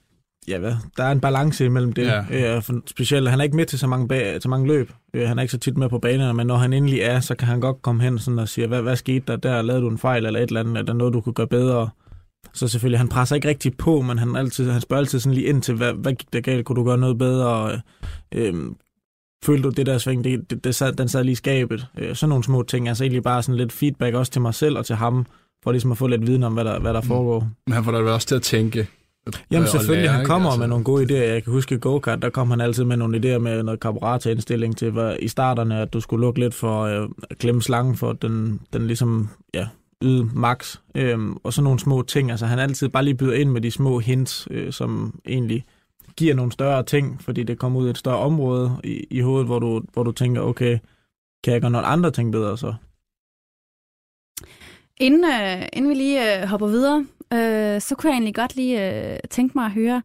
Ja, 0.48 0.58
hvad? 0.58 0.74
Der 0.96 1.04
er 1.04 1.12
en 1.12 1.20
balance 1.20 1.64
imellem 1.64 1.92
det. 1.92 2.06
Ja. 2.06 2.56
Øh, 2.56 2.62
for 2.62 2.80
specielt, 2.86 3.30
han 3.30 3.40
er 3.40 3.44
ikke 3.44 3.56
med 3.56 3.66
til 3.66 3.78
så 3.78 3.86
mange, 3.86 4.08
bag, 4.08 4.40
til 4.40 4.50
mange 4.50 4.68
løb. 4.68 4.92
Øh, 5.14 5.28
han 5.28 5.38
er 5.38 5.42
ikke 5.42 5.52
så 5.52 5.58
tit 5.58 5.78
med 5.78 5.88
på 5.88 5.98
banerne, 5.98 6.34
men 6.34 6.46
når 6.46 6.56
han 6.56 6.72
endelig 6.72 7.00
er, 7.00 7.20
så 7.20 7.34
kan 7.34 7.48
han 7.48 7.60
godt 7.60 7.82
komme 7.82 8.02
hen 8.02 8.18
sådan 8.18 8.38
og 8.38 8.48
sige, 8.48 8.66
hvad, 8.66 8.82
hvad 8.82 8.96
skete 8.96 9.24
der 9.26 9.36
der? 9.36 9.62
Lavede 9.62 9.82
du 9.82 9.90
en 9.90 9.98
fejl 9.98 10.26
eller 10.26 10.40
et 10.40 10.46
eller 10.46 10.60
andet? 10.60 10.76
Er 10.76 10.82
der 10.82 10.92
noget, 10.92 11.14
du 11.14 11.20
kunne 11.20 11.34
gøre 11.34 11.46
bedre? 11.46 11.90
Så 12.54 12.68
selvfølgelig, 12.68 13.00
han 13.00 13.08
presser 13.08 13.36
ikke 13.36 13.48
rigtig 13.48 13.76
på, 13.76 14.00
men 14.00 14.18
han, 14.18 14.36
altid, 14.36 14.70
han 14.70 14.80
spørger 14.80 15.00
altid 15.00 15.20
sådan 15.20 15.34
lige 15.34 15.46
ind 15.46 15.62
til, 15.62 15.74
hvad, 15.74 15.92
hvad 15.92 16.12
gik 16.12 16.32
der 16.32 16.40
galt? 16.40 16.64
Kunne 16.64 16.76
du 16.76 16.84
gøre 16.84 16.98
noget 16.98 17.18
bedre? 17.18 17.80
Øh, 18.34 18.54
følte 19.44 19.62
du 19.62 19.70
det 19.70 19.86
der 19.86 19.98
sving, 19.98 20.24
det, 20.24 20.50
det, 20.50 20.64
det 20.64 20.74
sad, 20.74 20.92
den 20.92 21.08
sad 21.08 21.24
lige 21.24 21.32
i 21.32 21.34
skabet. 21.34 21.86
Øh, 21.98 22.16
sådan 22.16 22.28
nogle 22.28 22.44
små 22.44 22.62
ting, 22.62 22.88
altså 22.88 23.04
egentlig 23.04 23.22
bare 23.22 23.42
sådan 23.42 23.56
lidt 23.56 23.72
feedback 23.72 24.14
også 24.14 24.32
til 24.32 24.42
mig 24.42 24.54
selv 24.54 24.78
og 24.78 24.86
til 24.86 24.96
ham, 24.96 25.26
for 25.62 25.72
ligesom 25.72 25.92
at 25.92 25.98
få 25.98 26.06
lidt 26.06 26.26
viden 26.26 26.42
om, 26.42 26.52
hvad 26.52 26.64
der, 26.64 26.80
hvad 26.80 26.94
der 26.94 27.00
mm. 27.00 27.06
foregår. 27.06 27.48
Men 27.66 27.74
han 27.74 27.84
får 27.84 27.92
dig 27.92 28.00
også 28.00 28.26
til 28.26 28.34
at 28.34 28.42
tænke. 28.42 28.88
Jamen 29.50 29.68
selvfølgelig, 29.68 30.04
lære, 30.04 30.16
han 30.16 30.26
kommer 30.26 30.48
altså. 30.48 30.60
med 30.60 30.68
nogle 30.68 30.84
gode 30.84 31.04
idéer. 31.04 31.32
Jeg 31.32 31.44
kan 31.44 31.52
huske 31.52 31.78
go-kart, 31.78 32.22
der 32.22 32.30
kom 32.30 32.50
han 32.50 32.60
altid 32.60 32.84
med 32.84 32.96
nogle 32.96 33.18
idéer 33.18 33.38
med 33.38 33.62
noget 33.62 33.80
karburatorindstilling 33.80 34.76
til, 34.76 34.90
hvad, 34.90 35.16
i 35.20 35.28
starterne, 35.28 35.80
at 35.80 35.92
du 35.92 36.00
skulle 36.00 36.20
lukke 36.20 36.40
lidt 36.40 36.54
for 36.54 36.82
øh, 36.82 37.08
at 37.30 37.38
klemme 37.38 37.62
slangen, 37.62 37.96
for 37.96 38.12
den, 38.12 38.60
den 38.72 38.86
ligesom, 38.86 39.28
ja, 39.54 39.66
yde 40.02 40.28
max. 40.34 40.76
Øhm, 40.94 41.36
og 41.44 41.52
sådan 41.52 41.64
nogle 41.64 41.78
små 41.78 42.02
ting. 42.02 42.30
Altså 42.30 42.46
han 42.46 42.58
altid 42.58 42.88
bare 42.88 43.04
lige 43.04 43.14
byder 43.14 43.34
ind 43.34 43.50
med 43.50 43.60
de 43.60 43.70
små 43.70 43.98
hints, 43.98 44.48
øh, 44.50 44.72
som 44.72 45.20
egentlig 45.26 45.64
giver 46.18 46.34
nogle 46.34 46.52
større 46.52 46.82
ting, 46.82 47.22
fordi 47.22 47.42
det 47.42 47.58
kommer 47.58 47.80
ud 47.80 47.86
i 47.86 47.90
et 47.90 47.98
større 47.98 48.18
område 48.18 48.80
i, 48.84 49.06
i 49.10 49.20
hovedet, 49.20 49.46
hvor 49.46 49.58
du, 49.58 49.82
hvor 49.92 50.02
du 50.02 50.12
tænker, 50.12 50.40
okay, 50.40 50.78
kan 51.44 51.52
jeg 51.52 51.60
gøre 51.60 51.70
nogle 51.70 51.86
andre 51.86 52.10
ting 52.10 52.32
bedre 52.32 52.58
så? 52.58 52.74
Inden, 55.00 55.24
øh, 55.24 55.68
inden 55.72 55.88
vi 55.90 55.94
lige 55.94 56.42
øh, 56.42 56.48
hopper 56.48 56.66
videre, 56.66 56.98
øh, 57.32 57.80
så 57.80 57.94
kunne 57.94 58.10
jeg 58.10 58.14
egentlig 58.14 58.34
godt 58.34 58.56
lige 58.56 58.76
øh, 59.12 59.18
tænke 59.30 59.52
mig 59.58 59.64
at 59.64 59.72
høre, 59.72 60.02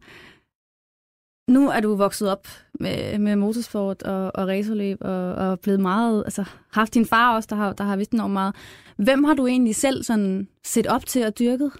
nu 1.48 1.68
er 1.68 1.80
du 1.80 1.94
vokset 1.94 2.30
op 2.30 2.46
med, 2.80 3.18
med 3.18 3.36
motorsport 3.36 4.02
og, 4.02 4.30
og 4.34 4.48
racerløb 4.48 4.98
og, 5.00 5.34
og 5.34 5.60
blevet 5.60 5.80
meget, 5.80 6.24
altså 6.24 6.44
haft 6.70 6.94
din 6.94 7.06
far 7.06 7.34
også, 7.34 7.46
der 7.50 7.56
har, 7.56 7.72
der 7.72 7.84
har 7.84 7.96
vidst 7.96 8.12
enormt 8.12 8.32
meget. 8.32 8.54
Hvem 8.96 9.24
har 9.24 9.34
du 9.34 9.46
egentlig 9.46 9.76
selv 9.76 10.02
sådan 10.02 10.48
set 10.64 10.86
op 10.86 11.06
til 11.06 11.20
at 11.20 11.38
dyrket? 11.38 11.72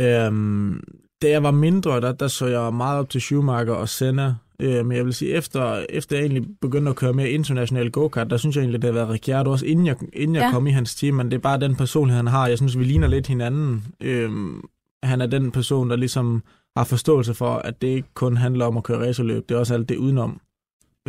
Øhm, 0.00 0.80
da 1.22 1.30
jeg 1.30 1.42
var 1.42 1.50
mindre, 1.50 2.00
der, 2.00 2.12
der 2.12 2.28
så 2.28 2.46
jeg 2.46 2.74
meget 2.74 2.98
op 2.98 3.10
til 3.10 3.20
Schumacher 3.20 3.74
og 3.74 3.88
Senna. 3.88 4.34
Øh, 4.60 4.86
men 4.86 4.96
jeg 4.96 5.04
vil 5.04 5.14
sige, 5.14 5.32
efter, 5.34 5.84
efter 5.90 6.16
jeg 6.16 6.22
egentlig 6.26 6.46
begyndte 6.60 6.90
at 6.90 6.96
køre 6.96 7.12
mere 7.12 7.30
international 7.30 7.90
go-kart, 7.90 8.30
der 8.30 8.36
synes 8.36 8.56
jeg 8.56 8.62
egentlig, 8.62 8.82
det 8.82 8.88
har 8.88 8.94
været 8.94 9.10
Ricciardo 9.10 9.50
også, 9.50 9.66
inden 9.66 9.86
jeg, 9.86 9.96
inden 10.12 10.34
jeg 10.36 10.42
Ja. 10.42 10.50
kom 10.50 10.66
i 10.66 10.70
hans 10.70 10.94
team. 10.94 11.14
Men 11.14 11.30
det 11.30 11.36
er 11.36 11.40
bare 11.40 11.60
den 11.60 11.76
personlighed, 11.76 12.16
han 12.16 12.26
har. 12.26 12.46
Jeg 12.48 12.58
synes, 12.58 12.78
vi 12.78 12.84
ligner 12.84 13.08
lidt 13.08 13.26
hinanden. 13.26 13.84
Øhm, 14.00 14.64
han 15.02 15.20
er 15.20 15.26
den 15.26 15.50
person, 15.50 15.90
der 15.90 15.96
ligesom 15.96 16.42
har 16.76 16.84
forståelse 16.84 17.34
for, 17.34 17.54
at 17.54 17.82
det 17.82 17.88
ikke 17.88 18.08
kun 18.14 18.36
handler 18.36 18.64
om 18.66 18.76
at 18.76 18.82
køre 18.82 19.08
racerløb. 19.08 19.48
Det 19.48 19.54
er 19.54 19.58
også 19.58 19.74
alt 19.74 19.88
det 19.88 19.96
udenom. 19.96 20.40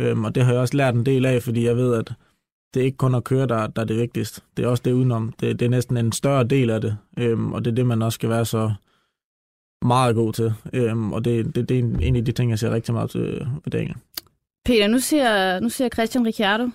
Øhm, 0.00 0.24
og 0.24 0.34
det 0.34 0.44
har 0.44 0.52
jeg 0.52 0.60
også 0.60 0.76
lært 0.76 0.94
en 0.94 1.06
del 1.06 1.26
af, 1.26 1.42
fordi 1.42 1.64
jeg 1.66 1.76
ved, 1.76 1.94
at 1.94 2.12
det 2.74 2.80
er 2.80 2.84
ikke 2.84 2.96
kun 2.98 3.14
at 3.14 3.24
køre, 3.24 3.46
der, 3.46 3.66
der 3.66 3.82
er 3.82 3.86
det 3.86 3.96
vigtigste. 3.96 4.40
Det 4.56 4.64
er 4.64 4.68
også 4.68 4.82
det 4.84 4.92
udenom. 4.92 5.32
Det, 5.40 5.60
det 5.60 5.66
er 5.66 5.70
næsten 5.70 5.96
en 5.96 6.12
større 6.12 6.44
del 6.44 6.70
af 6.70 6.80
det. 6.80 6.96
Øhm, 7.18 7.52
og 7.52 7.64
det 7.64 7.70
er 7.70 7.74
det, 7.74 7.86
man 7.86 8.02
også 8.02 8.16
skal 8.16 8.28
være 8.30 8.44
så 8.44 8.72
meget 9.84 10.14
god 10.14 10.32
til. 10.32 10.54
Øhm, 10.72 11.12
og 11.12 11.24
det, 11.24 11.54
det, 11.54 11.68
det 11.68 11.74
er 11.74 11.82
en, 11.82 12.02
en 12.02 12.16
af 12.16 12.24
de 12.24 12.32
ting, 12.32 12.50
jeg 12.50 12.58
ser 12.58 12.70
rigtig 12.70 12.94
meget 12.94 13.10
til 13.10 13.20
ved 13.64 13.70
Daniel. 13.72 13.96
Peter, 14.64 14.88
nu 14.88 14.98
siger, 14.98 15.60
nu 15.60 15.68
siger 15.68 15.88
Christian 15.88 16.26
Ricciardo. 16.26 16.68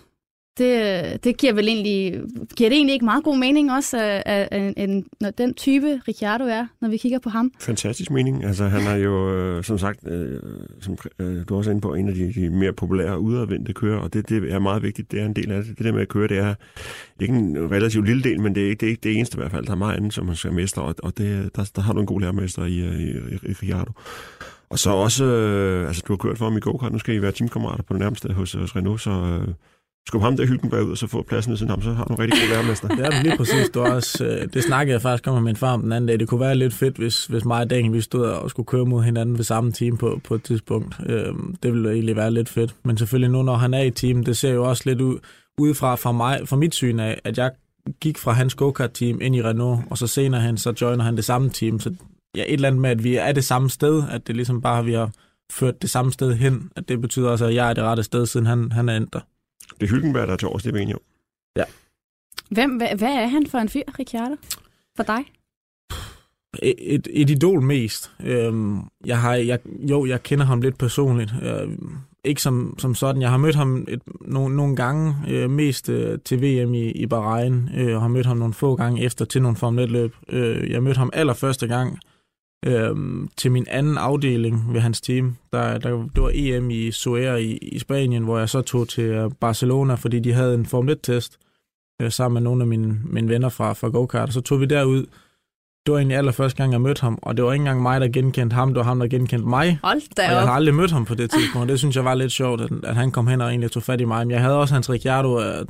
Det, 0.60 1.24
det 1.24 1.38
giver 1.38 1.54
vel 1.54 1.68
egentlig, 1.68 2.22
giver 2.56 2.70
det 2.70 2.76
egentlig 2.76 2.94
ikke 2.94 3.06
meget 3.06 3.24
god 3.24 3.38
mening 3.38 3.72
også, 3.72 3.98
at, 4.26 4.48
at, 4.52 4.74
at, 4.78 4.90
når 5.22 5.32
den 5.32 5.54
type 5.54 6.02
Ricciardo 6.08 6.44
er, 6.44 6.68
når 6.82 6.90
vi 6.90 6.98
kigger 6.98 7.20
på 7.20 7.30
ham? 7.30 7.52
Fantastisk 7.60 8.12
mening. 8.12 8.44
Altså, 8.44 8.64
han 8.68 8.88
er 8.88 8.96
jo, 8.96 9.36
øh, 9.36 9.64
som 9.64 9.78
sagt, 9.78 10.08
øh, 10.08 10.40
som 10.82 10.98
øh, 11.20 11.44
du 11.50 11.56
også 11.56 11.70
er 11.70 11.72
inde 11.72 11.82
på, 11.82 11.94
en 11.94 12.10
af 12.10 12.16
de, 12.16 12.34
de 12.34 12.50
mere 12.50 12.74
populære 12.74 13.20
udadvendte 13.20 13.74
kører, 13.74 14.00
og 14.00 14.14
det, 14.14 14.30
det 14.30 14.54
er 14.54 14.60
meget 14.60 14.84
vigtigt. 14.84 15.12
Det 15.12 15.22
er 15.22 15.26
en 15.26 15.34
del 15.34 15.52
af 15.52 15.64
det. 15.64 15.78
Det 15.78 15.86
der 15.86 15.92
med 15.92 16.02
at 16.02 16.08
køre, 16.08 16.28
det 16.28 16.38
er 16.38 16.56
ikke 17.20 17.34
en 17.34 17.72
relativt 17.72 18.06
lille 18.06 18.24
del, 18.24 18.42
men 18.42 18.56
det 18.56 18.66
er 18.66 18.70
ikke 18.70 18.80
det, 18.80 18.86
er 18.86 18.90
ikke 18.90 19.04
det 19.04 19.16
eneste 19.16 19.38
i 19.38 19.40
hvert 19.40 19.52
fald. 19.52 19.66
Der 19.66 19.72
er 19.72 19.76
meget 19.76 19.98
andet, 19.98 20.14
som 20.14 20.26
man 20.26 20.36
skal 20.36 20.54
mestre, 20.54 20.82
og, 20.82 20.96
og 21.04 21.18
det, 21.18 21.56
der, 21.56 21.72
der 21.76 21.82
har 21.82 21.94
du 21.94 22.00
en 22.00 22.06
god 22.06 22.22
lærermester 22.22 22.66
i, 22.66 22.80
øh, 22.80 23.00
i, 23.00 23.06
i, 23.06 23.34
i 23.34 23.38
Ricciardo. 23.50 23.92
Og 24.70 24.80
så 24.80 24.90
også, 24.90 25.26
øh, 25.26 25.88
altså 25.88 26.04
du 26.08 26.14
har 26.14 26.18
kørt 26.18 26.38
for 26.38 26.46
ham 26.46 26.58
i 26.58 26.60
go-kart, 26.60 26.92
nu 26.92 27.00
skal 27.00 27.16
I 27.16 27.22
være 27.22 27.32
teamkammerater 27.32 27.84
på 27.84 27.94
det 27.94 28.00
nærmeste 28.00 28.34
hos, 28.34 28.54
hos 28.54 28.76
Renault, 28.76 29.02
så 29.02 29.12
øh, 29.12 29.54
skub 30.08 30.22
ham 30.22 30.38
der 30.38 30.46
Hylkenberg 30.46 30.84
ud, 30.84 30.92
og 30.92 30.98
så 30.98 31.08
få 31.08 31.22
pladsen 31.22 31.52
ved 31.52 31.58
siden 31.58 31.70
ham, 31.70 31.82
så 31.82 31.94
har 31.94 32.04
du 32.04 32.14
en 32.14 32.20
rigtig 32.20 32.40
god 32.42 32.50
lærermester. 32.50 32.88
Det 32.88 33.06
er 33.06 33.10
du 33.10 33.18
lige 33.24 33.38
præcis. 33.38 33.70
Du 33.70 33.82
også, 33.82 34.26
øh, 34.26 34.48
det 34.54 34.64
snakkede 34.64 34.94
jeg 34.94 35.02
faktisk 35.02 35.28
om 35.28 35.34
med 35.34 35.42
min 35.42 35.56
far 35.56 35.74
om 35.74 35.82
den 35.82 35.92
anden 35.92 36.08
dag. 36.08 36.20
Det 36.20 36.28
kunne 36.28 36.40
være 36.40 36.56
lidt 36.56 36.74
fedt, 36.74 36.98
hvis, 36.98 37.26
hvis 37.26 37.46
mig 37.46 37.62
og 37.62 37.70
Daniel 37.70 37.94
vi 37.94 38.02
stod 38.02 38.26
og 38.26 38.50
skulle 38.50 38.66
køre 38.66 38.86
mod 38.86 39.04
hinanden 39.04 39.38
ved 39.38 39.44
samme 39.44 39.72
team 39.72 39.98
på, 39.98 40.22
på 40.24 40.36
et 40.36 40.44
tidspunkt. 40.44 40.96
Øhm, 41.06 41.56
det 41.64 41.74
ville 41.74 41.92
egentlig 41.92 42.16
være 42.16 42.32
lidt 42.32 42.50
fedt. 42.50 42.76
Men 42.84 42.98
selvfølgelig 42.98 43.32
nu, 43.32 43.42
når 43.42 43.56
han 43.56 43.74
er 43.74 43.82
i 43.82 43.92
team, 43.92 44.24
det 44.24 44.38
ser 44.38 44.54
jo 44.54 44.70
også 44.70 44.84
lidt 44.86 45.02
ud 45.02 45.20
udefra 45.60 45.96
fra, 45.96 46.12
mig, 46.12 46.42
fra 46.46 46.56
mit 46.56 46.76
syn 46.76 47.00
af, 47.00 47.22
at 47.24 47.38
jeg 47.38 47.52
gik 48.02 48.18
fra 48.18 48.32
hans 48.32 48.56
go-kart-team 48.56 49.22
ind 49.22 49.36
i 49.36 49.44
Renault, 49.44 49.82
og 49.90 49.98
så 49.98 50.08
senere 50.08 50.42
hen, 50.42 50.58
så 50.58 50.74
joiner 50.82 51.04
han 51.04 51.16
det 51.16 51.26
samme 51.26 51.50
team. 51.50 51.80
Så 51.80 51.96
ja, 52.36 52.42
et 52.42 52.54
eller 52.54 52.68
andet 52.68 52.82
med, 52.82 52.90
at 52.90 53.04
vi 53.04 53.16
er 53.16 53.32
det 53.32 53.44
samme 53.44 53.70
sted, 53.70 54.04
at 54.12 54.28
det 54.28 54.36
ligesom 54.36 54.62
bare, 54.62 54.86
vi 54.86 54.94
har 54.94 55.12
ført 55.52 55.82
det 55.82 55.90
samme 55.90 56.12
sted 56.12 56.34
hen, 56.34 56.72
at 56.76 56.90
det 56.90 57.02
betyder 57.02 57.30
også, 57.30 57.46
at 57.46 57.56
jeg 57.56 57.70
er 57.70 57.74
det 57.74 57.84
rette 57.84 58.04
sted, 58.04 58.26
siden 58.26 58.46
han, 58.46 58.72
han 58.72 58.90
er 58.90 58.98
endt 58.98 59.14
der. 59.14 59.20
Det 59.80 59.84
er 59.84 59.88
Hylkenberg, 59.88 60.28
der 60.28 60.34
er 60.34 60.38
til 60.38 60.48
års, 60.48 60.64
det 60.64 60.70
er 60.70 60.74
vi 60.74 60.82
enige 60.82 60.96
om. 60.96 61.02
Hvem, 62.50 62.78
hvad, 62.78 62.96
hvad 62.98 63.14
er 63.14 63.28
han 63.28 63.48
for 63.48 63.58
en 63.58 63.70
fyr, 63.70 63.84
Ricciardo? 64.00 64.36
For 64.96 65.04
dig? 65.04 65.26
et, 66.62 66.76
et, 66.80 67.08
et 67.12 67.30
idol 67.30 67.62
mest. 67.62 68.12
Øhm, 68.24 68.80
jeg 69.06 69.22
har, 69.22 69.34
jeg, 69.34 69.60
jo, 69.66 70.06
jeg 70.06 70.24
kender 70.24 70.46
ham 70.46 70.62
lidt 70.62 70.78
personligt. 70.78 71.34
Øh, 71.44 71.70
ikke 72.24 72.42
som, 72.42 72.76
som 72.78 72.96
sådan. 72.96 73.22
Jeg 73.22 73.30
har 73.30 73.38
mødt 73.38 73.56
ham 73.56 73.86
et, 73.88 74.02
no, 74.22 74.48
nogle 74.48 74.76
gange, 74.76 75.16
øh, 75.28 75.50
mest 75.50 75.90
øh, 75.90 76.20
til 76.26 76.42
VM 76.42 76.74
i, 76.74 76.92
i 76.92 77.06
Bahrain, 77.06 77.70
øh, 77.76 77.96
og 77.96 78.02
har 78.02 78.08
mødt 78.08 78.26
ham 78.26 78.38
nogle 78.38 78.54
få 78.54 78.76
gange 78.76 79.04
efter 79.04 79.26
til 79.26 79.42
nogle 79.42 79.58
Formel 79.58 79.86
1-løb. 79.86 80.16
Øh, 80.30 80.72
jeg 80.72 80.84
mødte 80.84 80.98
ham 80.98 81.10
allerførste 81.14 81.68
gang 81.68 82.00
øh, 82.66 82.96
til 83.38 83.52
min 83.52 83.66
anden 83.70 83.98
afdeling 83.98 84.74
ved 84.74 84.82
hans 84.82 85.02
team. 85.02 85.36
Der, 85.54 85.78
der, 85.78 85.90
det 86.16 86.24
var 86.24 86.32
EM 86.34 86.70
i 86.70 86.92
Soera 86.92 87.36
i, 87.36 87.58
i 87.58 87.80
Spanien, 87.80 88.24
hvor 88.24 88.40
jeg 88.40 88.50
så 88.50 88.62
tog 88.62 88.90
til 88.90 89.30
Barcelona, 89.40 89.94
fordi 89.94 90.20
de 90.20 90.34
havde 90.34 90.56
en 90.56 90.66
Formel 90.66 90.98
1-test 90.98 91.38
øh, 92.02 92.12
sammen 92.12 92.34
med 92.34 92.42
nogle 92.42 92.64
af 92.64 92.68
mine, 92.68 93.00
mine 93.04 93.30
venner 93.30 93.50
fra, 93.50 93.74
fra 93.74 93.88
go-kart. 93.88 94.34
Så 94.34 94.42
tog 94.42 94.60
vi 94.60 94.66
derud, 94.66 95.06
det 95.86 95.94
var 95.94 95.98
egentlig 95.98 96.18
allerførste 96.18 96.58
gang, 96.58 96.72
jeg 96.72 96.82
mødte 96.82 97.02
ham, 97.02 97.20
og 97.22 97.38
det 97.38 97.46
var 97.46 97.54
ikke 97.54 97.62
engang 97.62 97.82
mig, 97.82 98.02
der 98.02 98.08
genkendte 98.08 98.54
ham, 98.54 98.68
det 98.68 98.78
var 98.78 98.84
ham, 98.84 99.00
der 99.00 99.08
genkendte 99.08 99.48
mig. 99.48 99.80
Hold 99.84 100.16
da 100.18 100.28
Og 100.28 100.32
jeg 100.32 100.42
har 100.42 100.52
aldrig 100.52 100.76
mødt 100.76 100.92
ham 100.92 101.06
på 101.06 101.16
det 101.16 101.32
tidspunkt, 101.32 101.64
og 101.64 101.68
det 101.68 101.80
synes 101.80 101.96
jeg 101.96 102.06
var 102.06 102.14
lidt 102.14 102.32
sjovt, 102.32 102.62
at, 102.62 102.72
at 102.84 102.96
han 102.96 103.12
kom 103.12 103.28
hen 103.28 103.42
og 103.42 103.50
egentlig 103.50 103.72
tog 103.72 103.84
fat 103.84 104.02
i 104.02 104.06
mig. 104.06 104.28
Men 104.28 104.32
jeg 104.32 104.42
havde 104.42 104.60
også 104.60 104.74
hans 104.74 104.90
Ricciardo 104.90 105.42
øh, 105.42 105.66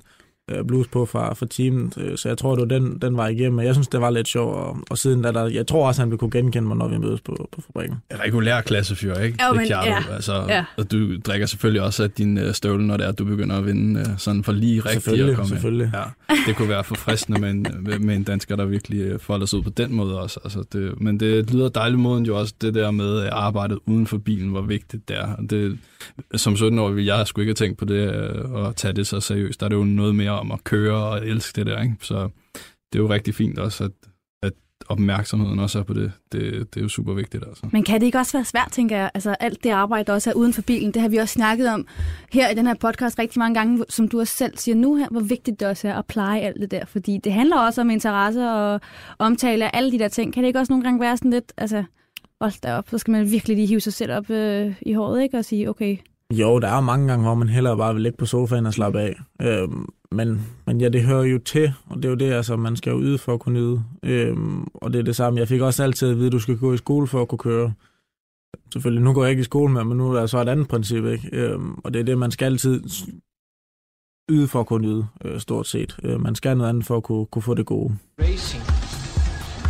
blues 0.67 0.87
på 0.87 1.05
fra, 1.05 1.33
fra 1.33 1.45
teamet, 1.49 1.97
øh, 1.97 2.17
så 2.17 2.27
jeg 2.27 2.37
tror, 2.37 2.55
det 2.55 2.61
var 2.69 2.79
den, 2.79 2.97
den 3.01 3.17
var 3.17 3.27
igennem. 3.27 3.53
Men 3.53 3.65
jeg 3.65 3.75
synes, 3.75 3.87
det 3.87 4.01
var 4.01 4.09
lidt 4.09 4.27
sjovt, 4.27 4.55
og, 4.55 4.77
og 4.89 4.97
siden 4.97 5.21
da, 5.21 5.31
der, 5.31 5.47
jeg 5.47 5.67
tror 5.67 5.87
også, 5.87 6.01
han 6.01 6.09
ville 6.09 6.17
kunne 6.19 6.31
genkende 6.31 6.67
mig, 6.67 6.77
når 6.77 6.87
vi 6.87 6.97
mødes 6.97 7.21
på, 7.21 7.49
på 7.51 7.61
fabrikken. 7.61 7.97
regulær 8.23 8.61
klassefyr, 8.61 9.13
ikke? 9.15 9.37
Jo, 9.47 9.51
men 9.53 9.59
Ricciardo. 9.61 9.89
ja. 9.89 10.13
Altså, 10.15 10.45
Ja. 10.49 10.63
Og 10.77 10.91
du 10.91 11.17
drikker 11.17 11.47
selvfølgelig 11.47 11.81
også 11.81 12.03
af 12.03 12.11
din 12.11 12.37
øh, 12.37 12.53
støvle, 12.53 12.87
når 12.87 12.97
det 12.97 13.03
er, 13.05 13.09
at 13.09 13.19
du 13.19 13.25
begynder 13.25 13.57
at 13.57 13.65
vinde, 13.65 13.99
øh, 13.99 14.05
sådan 14.17 14.43
for 14.43 14.51
lige 14.51 14.75
rigtigt 14.79 14.95
at 14.95 15.03
Selvfølgelig, 15.03 15.35
komme 15.35 15.47
ind. 15.47 15.55
selvfølgelig. 15.55 15.91
Ja, 16.29 16.35
det 16.47 16.55
kunne 16.55 16.69
være 16.69 16.83
forfriskende 16.83 17.41
med 17.41 17.49
en, 17.49 17.67
med- 17.79 17.99
med 17.99 18.15
en 18.15 18.23
dansker, 18.23 18.55
der 18.55 18.65
virkelig 18.65 18.99
øh, 19.01 19.19
folder 19.19 19.45
sig 19.45 19.59
ud 19.59 19.63
på 19.63 19.69
den 19.69 19.93
måde 19.95 20.19
også. 20.19 20.39
Altså 20.43 20.63
det, 20.73 21.01
men 21.01 21.19
det 21.19 21.53
lyder 21.53 21.69
dejligt 21.69 21.99
moden 22.01 22.25
jo 22.25 22.39
også, 22.39 22.53
det 22.61 22.73
der 22.73 22.91
med 22.91 23.19
at 23.21 23.29
arbejdet 23.29 23.79
uden 23.85 24.07
for 24.07 24.17
bilen, 24.17 24.49
hvor 24.49 24.61
vigtigt 24.61 25.09
det 25.09 25.17
er. 25.17 25.27
Og 25.37 25.49
Det, 25.49 25.77
som 26.35 26.53
17-årig 26.53 26.95
ville 26.95 27.15
jeg 27.15 27.27
sgu 27.27 27.41
ikke 27.41 27.49
have 27.49 27.55
tænkt 27.55 27.77
på 27.77 27.85
det, 27.85 28.13
øh, 28.15 28.51
og 28.51 28.75
tage 28.75 28.93
det 28.93 29.07
så 29.07 29.19
seriøst. 29.19 29.59
Der 29.59 29.65
er 29.65 29.69
det 29.69 29.75
jo 29.75 29.83
noget 29.83 30.15
mere 30.15 30.38
om 30.39 30.51
at 30.51 30.63
køre 30.63 31.03
og 31.03 31.27
elske 31.27 31.55
det 31.55 31.65
der, 31.65 31.81
ikke? 31.81 31.95
Så 32.01 32.29
det 32.93 32.99
er 32.99 33.03
jo 33.03 33.09
rigtig 33.09 33.35
fint 33.35 33.59
også, 33.59 33.83
at, 33.83 33.91
at 34.43 34.53
opmærksomheden 34.89 35.59
også 35.59 35.79
er 35.79 35.83
på 35.83 35.93
det. 35.93 36.11
det. 36.31 36.73
Det 36.73 36.79
er 36.79 36.81
jo 36.81 36.89
super 36.89 37.13
vigtigt, 37.13 37.43
altså. 37.47 37.67
Men 37.71 37.83
kan 37.83 37.99
det 37.99 38.05
ikke 38.05 38.17
også 38.17 38.37
være 38.37 38.45
svært, 38.45 38.71
tænker 38.71 38.97
jeg? 38.97 39.11
Altså 39.13 39.35
alt 39.39 39.63
det 39.63 39.69
arbejde, 39.69 40.07
der 40.07 40.13
også 40.13 40.29
er 40.29 40.33
uden 40.33 40.53
for 40.53 40.61
bilen, 40.61 40.91
det 40.93 41.01
har 41.01 41.09
vi 41.09 41.17
også 41.17 41.33
snakket 41.33 41.69
om 41.69 41.87
her 42.33 42.49
i 42.49 42.55
den 42.55 42.67
her 42.67 42.75
podcast 42.75 43.19
rigtig 43.19 43.39
mange 43.39 43.55
gange, 43.55 43.85
som 43.89 44.07
du 44.07 44.19
også 44.19 44.33
selv 44.33 44.57
siger 44.57 44.75
nu 44.75 44.95
her, 44.95 45.07
hvor 45.11 45.21
vigtigt 45.21 45.59
det 45.59 45.67
også 45.67 45.87
er 45.87 45.93
at 45.93 46.05
pleje 46.05 46.39
alt 46.39 46.61
det 46.61 46.71
der. 46.71 46.85
Fordi 46.85 47.17
det 47.23 47.33
handler 47.33 47.57
også 47.57 47.81
om 47.81 47.89
interesse 47.89 48.49
og 48.49 48.81
omtale 49.19 49.65
af 49.65 49.69
alle 49.73 49.91
de 49.91 49.99
der 49.99 50.07
ting. 50.07 50.33
Kan 50.33 50.43
det 50.43 50.47
ikke 50.47 50.59
også 50.59 50.73
nogle 50.73 50.83
gange 50.83 50.99
være 50.99 51.17
sådan 51.17 51.31
lidt, 51.31 51.53
altså 51.57 51.83
hold 52.41 52.61
da 52.63 52.75
op, 52.77 52.89
så 52.89 52.97
skal 52.97 53.11
man 53.11 53.31
virkelig 53.31 53.55
lige 53.55 53.67
hive 53.67 53.79
sig 53.79 53.93
selv 53.93 54.11
op 54.11 54.29
øh, 54.29 54.75
i 54.81 54.93
håret, 54.93 55.23
ikke? 55.23 55.37
Og 55.37 55.45
sige, 55.45 55.69
okay, 55.69 55.97
Jo, 56.33 56.59
der 56.59 56.67
er 56.67 56.75
jo 56.75 56.81
mange 56.81 57.07
gange, 57.07 57.25
hvor 57.25 57.35
man 57.35 57.49
hellere 57.49 57.77
bare 57.77 57.93
vil 57.93 58.03
ligge 58.03 58.17
på 58.17 58.25
sofaen 58.25 58.65
og 58.65 58.73
slappe 58.73 58.99
af. 59.01 59.15
Øhm, 59.41 59.85
men, 60.11 60.47
men 60.65 60.81
ja, 60.81 60.89
det 60.89 61.03
hører 61.03 61.23
jo 61.23 61.37
til, 61.37 61.73
og 61.85 61.97
det 61.97 62.05
er 62.05 62.09
jo 62.09 62.15
det, 62.15 62.33
altså, 62.33 62.55
man 62.55 62.75
skal 62.75 62.91
jo 62.91 63.01
yde 63.01 63.17
for 63.17 63.33
at 63.33 63.39
kunne 63.39 63.59
nyde. 63.59 63.83
Øhm, 64.03 64.67
og 64.73 64.93
det 64.93 64.99
er 64.99 65.03
det 65.03 65.15
samme. 65.15 65.39
Jeg 65.39 65.47
fik 65.47 65.61
også 65.61 65.83
altid 65.83 66.09
at 66.09 66.17
vide, 66.17 66.25
at 66.25 66.31
du 66.31 66.39
skal 66.39 66.57
gå 66.57 66.73
i 66.73 66.77
skole 66.77 67.07
for 67.07 67.21
at 67.21 67.27
kunne 67.27 67.39
køre. 67.39 67.73
Selvfølgelig, 68.73 69.03
nu 69.03 69.13
går 69.13 69.23
jeg 69.23 69.29
ikke 69.29 69.41
i 69.41 69.43
skole 69.43 69.73
mere, 69.73 69.85
men 69.85 69.97
nu 69.97 70.11
er 70.11 70.19
der 70.19 70.25
så 70.25 70.41
et 70.41 70.49
andet 70.49 70.67
princip, 70.67 71.05
ikke? 71.05 71.29
Øhm, 71.31 71.73
og 71.83 71.93
det 71.93 71.99
er 71.99 72.03
det, 72.03 72.17
man 72.17 72.31
skal 72.31 72.45
altid 72.45 72.83
yde 74.29 74.47
for 74.47 74.59
at 74.59 74.67
kunne 74.67 74.87
nyde, 74.87 75.07
øh, 75.25 75.39
stort 75.39 75.67
set. 75.67 75.95
Øh, 76.03 76.21
man 76.21 76.35
skal 76.35 76.57
noget 76.57 76.69
andet 76.69 76.85
for 76.85 76.97
at 76.97 77.03
kunne, 77.03 77.25
kunne 77.25 77.43
få 77.43 77.53
det 77.53 77.65
gode. 77.65 77.97
Racing, 78.19 78.63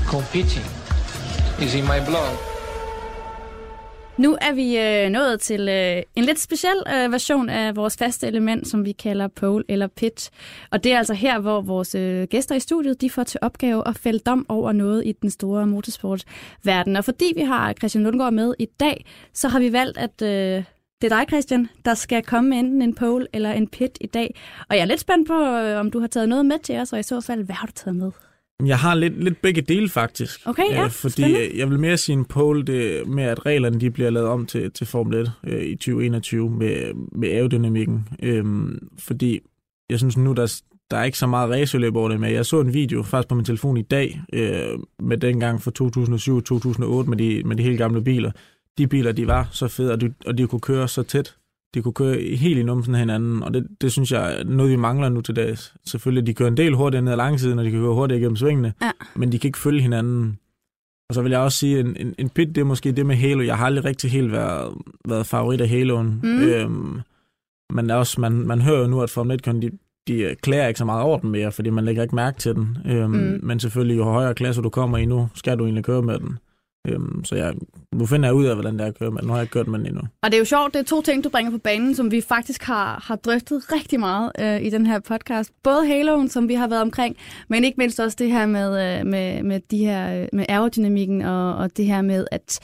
competing 0.08 0.66
is 1.62 1.76
in 1.76 1.84
my 1.84 2.06
blood. 2.08 2.49
Nu 4.20 4.38
er 4.42 4.54
vi 4.54 4.78
øh, 4.78 5.10
nået 5.10 5.40
til 5.40 5.70
øh, 5.70 6.04
en 6.16 6.24
lidt 6.24 6.40
speciel 6.40 6.84
øh, 6.94 7.12
version 7.12 7.50
af 7.50 7.76
vores 7.76 7.98
faste 7.98 8.28
element, 8.28 8.68
som 8.68 8.86
vi 8.86 8.92
kalder 8.92 9.28
pole 9.28 9.64
eller 9.68 9.88
pit. 9.88 10.30
Og 10.72 10.84
det 10.84 10.94
er 10.94 10.98
altså 10.98 11.14
her, 11.14 11.40
hvor 11.40 11.62
vores 11.62 11.96
øh, 11.96 12.28
gæster 12.28 12.56
i 12.56 12.60
studiet 12.60 13.02
de 13.02 13.10
får 13.10 13.24
til 13.24 13.40
opgave 13.42 13.88
at 13.88 13.98
fælde 13.98 14.20
dom 14.20 14.46
over 14.50 14.72
noget 14.72 15.04
i 15.06 15.12
den 15.12 15.30
store 15.30 15.68
motorsportverden. 15.68 16.96
Og 16.96 17.06
fordi 17.06 17.34
vi 17.36 17.42
har 17.42 17.74
Christian 17.74 18.04
Lundgaard 18.04 18.34
med 18.34 18.54
i 18.60 18.66
dag, 18.80 19.06
så 19.34 19.48
har 19.48 19.60
vi 19.60 19.74
valgt, 19.74 19.98
at 19.98 20.22
øh, 20.22 20.64
det 21.02 21.12
er 21.12 21.18
dig, 21.18 21.26
Christian, 21.28 21.70
der 21.86 21.94
skal 21.94 22.24
komme 22.24 22.50
med 22.50 22.58
enten 22.58 22.82
en 22.82 22.96
pole 22.96 23.28
eller 23.34 23.52
en 23.52 23.68
pit 23.68 23.98
i 24.02 24.08
dag. 24.08 24.36
Og 24.70 24.76
jeg 24.76 24.82
er 24.82 24.86
lidt 24.86 25.00
spændt 25.00 25.28
på, 25.28 25.44
øh, 25.44 25.80
om 25.80 25.92
du 25.92 26.00
har 26.00 26.08
taget 26.08 26.30
noget 26.30 26.46
med 26.46 26.60
til 26.60 26.78
os, 26.80 26.94
og 26.94 27.00
i 27.00 27.04
så 27.04 27.22
fald, 27.22 27.44
hvad 27.44 27.56
har 27.56 27.68
du 27.68 27.74
taget 27.76 27.96
med? 27.96 28.12
Jeg 28.66 28.80
har 28.80 28.96
lidt, 28.96 29.24
lidt 29.24 29.42
begge 29.42 29.62
dele 29.62 29.90
faktisk. 29.90 30.40
Okay, 30.46 30.64
ja, 30.72 30.84
Øh, 30.86 30.92
fordi 30.92 31.12
spændende. 31.12 31.48
øh, 31.48 31.58
jeg 31.58 31.70
vil 31.70 31.80
mere 31.80 31.98
sige 31.98 32.14
en 32.14 32.26
pole 32.26 32.64
det, 32.64 33.08
med, 33.08 33.24
at 33.24 33.46
reglerne 33.46 33.80
de 33.80 33.92
bliver 33.92 34.10
lavet 34.10 34.28
om 34.30 34.46
til, 34.46 34.72
til 34.72 34.88
Formel 34.88 35.16
1 35.20 35.32
øh, 35.44 35.64
i 35.64 35.76
2021 35.76 36.50
med, 36.50 36.94
med 37.12 37.30
aerodynamikken. 37.30 38.08
Øhm, 38.24 38.88
fordi 39.00 39.40
jeg 39.90 40.00
synes 40.00 40.18
nu, 40.18 40.34
der, 40.34 40.62
der 40.92 40.98
er 40.98 41.04
ikke 41.04 41.18
så 41.18 41.28
meget 41.28 41.50
racerløb 41.50 41.96
over 41.96 42.10
det 42.10 42.20
med. 42.20 42.32
Jeg 42.32 42.46
så 42.46 42.60
en 42.62 42.74
video 42.74 43.04
faktisk 43.04 43.30
på 43.30 43.36
min 43.36 43.46
telefon 43.46 43.78
i 43.78 43.82
dag 43.82 44.22
øh, 44.34 44.80
med 45.00 45.18
dengang 45.18 45.62
fra 45.62 45.72
2007-2008 47.04 47.10
med 47.10 47.18
de, 47.18 47.44
med 47.46 47.56
de 47.56 47.64
helt 47.64 47.78
gamle 47.78 48.02
biler. 48.04 48.32
De 48.78 48.88
biler, 48.88 49.12
de 49.12 49.28
var 49.28 49.48
så 49.52 49.68
fede, 49.68 49.92
og 49.92 50.02
de, 50.02 50.14
og 50.26 50.38
de 50.38 50.48
kunne 50.48 50.62
køre 50.62 50.88
så 50.88 51.04
tæt 51.04 51.36
de 51.74 51.82
kunne 51.82 51.94
køre 51.94 52.36
helt 52.36 52.60
i 52.60 52.64
numsen 52.64 52.94
af 52.96 53.00
hinanden, 53.00 53.44
og 53.44 53.54
det, 53.54 53.68
det 53.82 53.92
synes 53.92 54.12
jeg 54.12 54.40
er 54.40 54.44
noget, 54.44 54.72
vi 54.72 54.76
mangler 54.76 55.10
nu 55.10 55.22
til 55.22 55.36
dags. 55.36 55.74
Selvfølgelig, 55.86 56.28
de 56.28 56.34
kører 56.34 56.50
en 56.50 56.58
del 56.58 56.74
hurtigere 56.76 57.04
ned 57.04 57.12
ad 57.12 57.18
langsiden, 57.18 57.60
og 57.60 57.66
de 57.66 57.72
kan 57.72 57.80
køre 57.80 57.94
hurtigere 57.94 58.20
igennem 58.20 58.36
svingene, 58.36 58.74
Ja. 58.82 58.92
men 59.16 59.32
de 59.32 59.40
kan 59.40 59.48
ikke 59.48 59.58
følge 59.60 59.82
hinanden. 59.82 60.40
Og 61.10 61.16
så 61.16 61.22
vil 61.22 61.30
jeg 61.32 61.40
også 61.40 61.58
sige, 61.58 61.80
en, 61.80 61.96
en, 62.00 62.16
en 62.18 62.30
pit, 62.30 62.48
det 62.48 62.58
er 62.58 62.66
måske 62.66 62.92
det 62.92 63.06
med 63.06 63.16
Halo. 63.16 63.42
Jeg 63.42 63.58
har 63.58 63.66
aldrig 63.66 63.86
rigtig 63.86 64.12
helt 64.12 64.32
været, 64.32 64.74
været 65.08 65.26
favorit 65.26 65.62
af 65.62 65.70
Haloen. 65.70 66.20
Mm. 66.24 66.40
Øhm, 66.42 67.00
men 67.74 67.90
også, 67.90 68.22
man, 68.22 68.32
man 68.32 68.62
hører 68.62 68.82
jo 68.82 68.88
nu, 68.88 69.02
at 69.02 69.10
Formel 69.10 69.36
1 69.36 69.46
de, 69.46 69.72
de 70.08 70.14
øh, 70.22 70.36
klæder 70.36 70.68
ikke 70.68 70.78
så 70.78 70.86
meget 70.86 71.04
over 71.04 71.18
den 71.20 71.32
mere, 71.32 71.52
fordi 71.52 71.70
man 71.70 71.86
lægger 71.86 72.04
ikke 72.04 72.16
mærke 72.16 72.40
til 72.40 72.56
den. 72.56 72.78
Øhm, 72.86 73.12
Mm. 73.12 73.40
Men 73.44 73.60
selvfølgelig, 73.60 73.98
jo 73.98 74.04
højere 74.04 74.34
klasse 74.36 74.62
du 74.62 74.70
kommer 74.70 74.98
i 74.98 75.06
nu, 75.06 75.30
skal 75.36 75.58
du 75.60 75.64
egentlig 75.64 75.84
køre 75.84 76.02
med 76.02 76.20
den. 76.20 76.38
Øhm, 76.88 77.24
så 77.26 77.36
jeg, 77.36 77.54
nu 77.94 78.06
finder 78.06 78.30
jeg 78.30 78.36
ud 78.36 78.46
af, 78.46 78.56
hvordan 78.56 78.74
det 78.74 78.82
er 78.82 78.86
at 78.86 79.00
køre 79.00 79.12
med. 79.12 79.22
Nu 79.22 79.28
har 79.28 79.36
jeg 79.36 79.44
ikke 79.44 79.52
kørt 79.52 79.68
med 79.68 79.80
den 79.80 79.88
endnu. 79.88 80.02
Og 80.24 80.32
det 80.32 80.34
er 80.34 80.40
jo 80.40 80.46
sjovt, 80.46 80.74
det 80.74 80.80
er 80.80 80.84
to 80.84 81.02
ting, 81.02 81.24
du 81.24 81.30
bringer 81.30 81.52
på 81.52 81.58
banen, 81.58 81.96
som 81.96 82.12
vi 82.12 82.22
faktisk 82.22 82.64
har, 82.64 83.04
har 83.08 83.16
drøftet 83.16 83.72
rigtig 83.72 84.00
meget 84.00 84.32
øh, 84.40 84.62
i 84.62 84.70
den 84.70 84.86
her 84.86 85.00
podcast. 85.00 85.52
Både 85.64 85.88
Haloen, 85.88 86.30
som 86.30 86.48
vi 86.48 86.54
har 86.54 86.68
været 86.68 86.82
omkring, 86.82 87.18
men 87.48 87.64
ikke 87.64 87.78
mindst 87.78 88.00
også 88.00 88.16
det 88.20 88.32
her 88.32 88.46
med, 88.46 89.00
øh, 89.00 89.06
med, 89.06 89.44
med, 89.44 89.60
de 89.72 89.78
her, 89.78 90.22
øh, 90.22 90.28
med 90.34 90.46
aerodynamikken, 90.50 91.22
og, 91.22 91.56
og 91.56 91.78
det 91.78 91.86
her 91.86 92.02
med, 92.02 92.28
at 92.32 92.60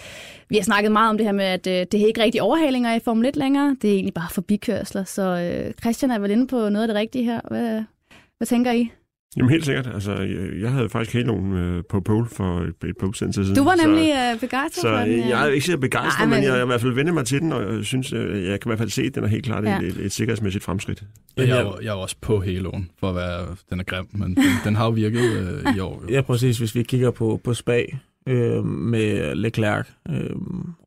vi 0.49 0.55
har 0.55 0.63
snakket 0.63 0.91
meget 0.91 1.09
om 1.09 1.17
det 1.17 1.25
her 1.25 1.33
med, 1.33 1.45
at 1.45 1.67
øh, 1.67 1.85
det 1.91 2.01
er 2.01 2.07
ikke 2.07 2.23
rigtig 2.23 2.41
overhalinger 2.41 2.95
i 2.95 2.99
Formel 3.05 3.25
1 3.25 3.35
længere. 3.35 3.75
Det 3.81 3.89
er 3.89 3.93
egentlig 3.93 4.13
bare 4.13 4.29
forbikørsler. 4.31 5.03
Så 5.03 5.21
øh, 5.21 5.73
Christian 5.81 6.11
er 6.11 6.19
vel 6.19 6.31
inde 6.31 6.47
på 6.47 6.69
noget 6.69 6.81
af 6.81 6.87
det 6.87 6.95
rigtige 6.95 7.23
her. 7.23 7.41
Hvad, 7.47 7.83
hvad 8.37 8.45
tænker 8.45 8.71
I? 8.71 8.91
Jamen 9.37 9.49
helt 9.49 9.65
sikkert. 9.65 9.87
Altså, 9.93 10.11
jeg, 10.13 10.61
jeg 10.61 10.71
havde 10.71 10.89
faktisk 10.89 11.13
Haloen 11.13 11.53
øh, 11.57 11.83
på 11.89 12.01
pole 12.01 12.27
for 12.31 12.59
et, 12.59 12.89
et 12.89 12.97
par 12.99 13.07
udsendelse 13.07 13.43
siden. 13.43 13.55
Du 13.55 13.63
var 13.63 13.75
så- 13.77 13.87
nemlig 13.87 14.09
øh, 14.33 14.39
begejstret 14.39 14.81
Så 14.81 14.87
for 14.87 14.97
den. 14.97 15.09
øh. 15.09 15.29
jeg 15.29 15.43
er 15.43 15.51
ikke 15.51 15.65
så 15.65 15.77
begejstret, 15.77 16.19
Nej, 16.19 16.25
men 16.25 16.35
men- 16.35 16.43
jeg 16.43 16.53
har 16.53 16.63
i 16.63 16.65
hvert 16.65 16.81
fald 16.81 16.93
vendt 16.93 17.13
mig 17.13 17.25
til 17.25 17.39
den, 17.41 17.51
og 17.53 17.75
jeg 17.75 17.85
synes, 17.85 18.13
øh, 18.13 18.43
jeg 18.43 18.59
kan 18.59 18.69
i 18.69 18.69
hvert 18.69 18.77
fald 18.79 18.89
se, 18.89 19.01
at 19.01 19.15
den 19.15 19.23
er 19.23 19.27
helt 19.27 19.45
klart 19.45 19.63
Ja. 19.63 19.77
et, 19.79 19.83
et, 19.87 19.97
et 20.05 20.11
sikkerhedsmæssigt 20.11 20.63
fremskridt. 20.63 21.03
Jeg, 21.37 21.47
jeg, 21.47 21.61
er 21.61 21.77
jeg 21.81 21.89
er 21.89 21.93
også 21.93 22.15
på 22.21 22.39
Haloen, 22.41 22.89
for 22.99 23.09
at 23.09 23.15
være, 23.15 23.45
den 23.69 23.79
er 23.79 23.83
grim, 23.83 24.05
men 24.11 24.35
den, 24.35 24.43
den 24.63 24.75
har 24.75 24.85
jo 24.85 24.91
virket 24.91 25.21
øh, 25.65 25.75
i 25.75 25.79
år. 25.79 26.03
Jo. 26.09 26.13
Ja, 26.13 26.21
præcis. 26.21 26.57
Hvis 26.57 26.75
vi 26.75 26.83
kigger 26.83 27.11
på, 27.11 27.41
på 27.43 27.53
Spa 27.53 27.81
øh, 28.27 28.65
med 28.65 29.35
Leclerc, 29.35 29.85
øh, 30.09 30.29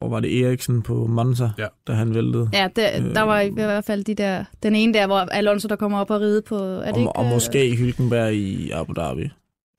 og 0.01 0.11
var 0.11 0.21
det 0.21 0.45
Eriksen 0.45 0.83
på 0.83 1.07
Monza, 1.07 1.51
Ja. 1.59 1.67
da 1.87 1.93
han 1.93 2.15
væltede. 2.15 2.49
Ja, 2.53 2.69
der, 2.77 3.13
der 3.13 3.23
var 3.23 3.41
i 3.41 3.49
hvert 3.51 3.85
fald 3.85 4.05
de 4.05 4.15
der, 4.15 4.45
den 4.63 4.75
ene 4.75 4.95
der, 4.95 5.07
hvor 5.07 5.19
Alonso 5.19 5.69
der 5.69 5.77
kommer 5.77 5.99
op 5.99 6.11
og 6.11 6.21
ride 6.21 6.43
på, 6.43 6.55
er 6.57 6.61
det 6.85 6.93
og, 6.93 6.99
ikke? 7.01 7.13
og 7.13 7.25
øh, 7.25 7.31
måske 7.31 7.71
Hülkenberg 7.79 8.29
i 8.31 8.71
Abu 8.71 8.93
Dhabi. 8.93 9.29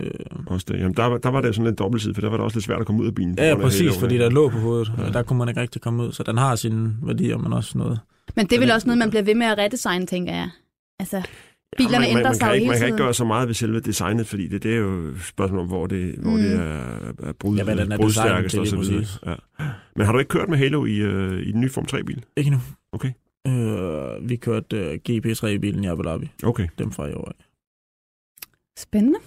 Øh, 0.04 0.12
Også 0.48 0.66
det. 0.70 0.80
Jamen, 0.80 0.94
der, 0.94 1.06
var- 1.06 1.18
der 1.18 1.30
var 1.30 1.42
det 1.42 1.56
sådan 1.56 1.66
lidt 1.66 1.80
dobbeltside, 1.80 2.14
for 2.14 2.22
der 2.22 2.30
var 2.30 2.38
det 2.38 2.44
også 2.44 2.58
lidt 2.58 2.66
svært 2.66 2.80
at 2.80 2.86
komme 2.86 3.02
ud 3.02 3.08
af 3.08 3.16
bilen. 3.16 3.36
ja, 3.38 3.48
ja, 3.48 3.56
præcis, 3.56 3.98
fordi 3.98 4.18
der 4.18 4.30
lå 4.30 4.50
på 4.50 4.58
hovedet, 4.58 4.92
Ja. 4.98 5.08
og 5.08 5.14
der 5.14 5.24
kunne 5.24 5.40
man 5.40 5.50
ikke 5.50 5.62
rigtig 5.62 5.82
komme 5.82 6.04
ud. 6.04 6.12
Så 6.12 6.24
den 6.24 6.38
har 6.38 6.56
sine 6.56 6.94
værdier, 7.04 7.38
men 7.38 7.54
også 7.54 7.78
noget. 7.78 8.00
Men 8.36 8.46
det 8.46 8.56
er 8.56 8.60
vel 8.60 8.72
også 8.72 8.88
noget, 8.88 8.98
man 8.98 9.10
bliver 9.10 9.24
ved 9.24 9.36
med 9.36 9.48
at 9.48 9.58
redesigne, 9.58 10.06
tænker 10.06 10.34
jeg. 10.34 10.50
Altså, 11.00 11.22
bilerne 11.78 11.92
man, 12.00 12.02
man, 12.02 12.10
ændrer 12.10 12.24
man, 12.24 12.34
sig 12.36 12.42
kan 12.46 12.54
ikke, 12.54 12.60
hele 12.64 12.68
man 12.68 12.76
kan 12.78 12.80
tiden. 12.82 12.94
ikke 12.94 13.04
gøre 13.04 13.14
så 13.14 13.26
meget 13.26 13.48
ved 13.48 13.56
selve 13.56 13.80
designet, 13.80 14.28
fordi 14.28 14.48
det, 14.48 14.64
det 14.64 14.74
er 14.74 14.78
jo 14.78 15.08
et 15.08 15.22
spørgsmål 15.24 15.60
om, 15.60 15.68
hvor 15.68 15.88
det, 15.88 16.16
hvor 16.16 16.32
Mm. 16.32 16.38
det 16.38 16.54
er, 16.54 17.30
er 17.30 17.34
brud, 17.40 17.58
Ja, 17.58 17.64
hvad 17.64 17.76
den 17.76 17.92
er 17.92 17.98
brudstærkest 17.98 18.56
designet 18.56 18.80
og 18.80 18.86
så 18.86 18.92
videre. 18.92 19.38
Ja. 19.60 19.66
Men 19.96 20.06
har 20.06 20.14
du 20.14 20.20
ikke 20.20 20.30
kørt 20.30 20.50
med 20.50 20.58
Halo 20.58 20.86
i, 20.86 20.96
øh, 20.98 21.48
i 21.48 21.52
den 21.52 21.62
nye 21.62 21.70
Form 21.70 21.86
3-bil? 21.92 22.24
Ikke 22.38 22.50
nu. 22.50 22.58
Okay. 22.92 23.12
Øh, 23.48 24.30
vi 24.30 24.36
kørte 24.36 24.78
øh, 24.78 25.00
GP3-bilen 25.10 25.84
i 25.84 25.88
Abu 25.88 26.02
Dhabi, 26.02 26.30
Okay. 26.44 26.68
dem 26.80 26.92
fra 26.92 27.08
i 27.08 27.14
år. 27.14 27.32
Spændende. 28.80 29.20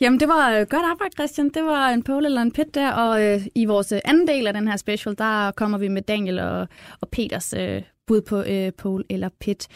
Jamen, 0.00 0.20
det 0.20 0.28
var 0.28 0.50
øh, 0.50 0.66
godt 0.70 0.82
arbejde, 0.90 1.12
Christian. 1.18 1.48
Det 1.54 1.62
var 1.64 1.88
en 1.88 2.02
pole 2.02 2.26
eller 2.26 2.42
en 2.42 2.52
pit 2.52 2.74
der, 2.74 2.92
og 2.92 3.24
øh, 3.24 3.40
i 3.54 3.64
vores 3.64 3.92
øh, 3.92 3.98
anden 4.04 4.28
del 4.28 4.46
af 4.46 4.52
den 4.52 4.68
her 4.68 4.76
special, 4.76 5.14
der 5.18 5.50
kommer 5.50 5.78
vi 5.78 5.88
med 5.88 6.02
Daniel 6.02 6.38
og, 6.38 6.68
og 7.00 7.08
Peters 7.12 7.54
øh, 7.58 7.82
bud 8.06 8.20
på 8.20 8.42
øh, 8.42 8.72
pole 8.78 9.04
eller 9.10 9.28
pit. 9.40 9.68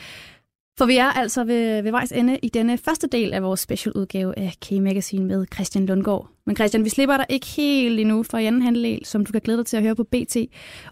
For 0.79 0.87
vi 0.87 0.97
er 0.97 1.05
altså 1.05 1.45
ved, 1.45 1.83
ved 1.83 1.91
vejs 1.91 2.13
ende 2.13 2.39
i 2.43 2.49
denne 2.49 2.79
første 2.79 3.07
del 3.07 3.33
af 3.33 3.43
vores 3.43 3.61
specialudgave 3.61 4.39
af 4.39 4.55
K-Magazine 4.65 5.25
med 5.25 5.47
Christian 5.55 5.87
Lundgaard. 5.87 6.29
Men 6.47 6.57
Christian, 6.57 6.85
vi 6.85 6.89
slipper 6.89 7.17
dig 7.17 7.27
ikke 7.29 7.47
helt 7.47 8.01
endnu 8.01 8.23
for 8.23 8.39
i 8.39 8.47
anden 8.47 8.63
halvdel, 8.63 9.05
som 9.05 9.27
du 9.27 9.33
kan 9.33 9.41
glæde 9.41 9.59
dig 9.59 9.67
til 9.67 9.77
at 9.77 9.83
høre 9.83 9.97
på 9.97 10.05
BT 10.05 10.37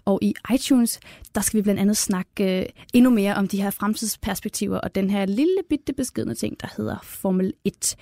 og 0.05 0.19
i 0.21 0.33
iTunes. 0.53 0.99
Der 1.35 1.41
skal 1.41 1.57
vi 1.57 1.61
blandt 1.61 1.81
andet 1.81 1.97
snakke 1.97 2.59
øh, 2.59 2.65
endnu 2.93 3.09
mere 3.09 3.35
om 3.35 3.47
de 3.47 3.61
her 3.61 3.69
fremtidsperspektiver 3.69 4.79
og 4.79 4.95
den 4.95 5.09
her 5.09 5.25
lille 5.25 5.57
bitte 5.69 5.93
beskedne 5.93 6.35
ting, 6.35 6.61
der 6.61 6.67
hedder 6.77 6.97
Formel 7.03 7.53
1. 7.63 7.95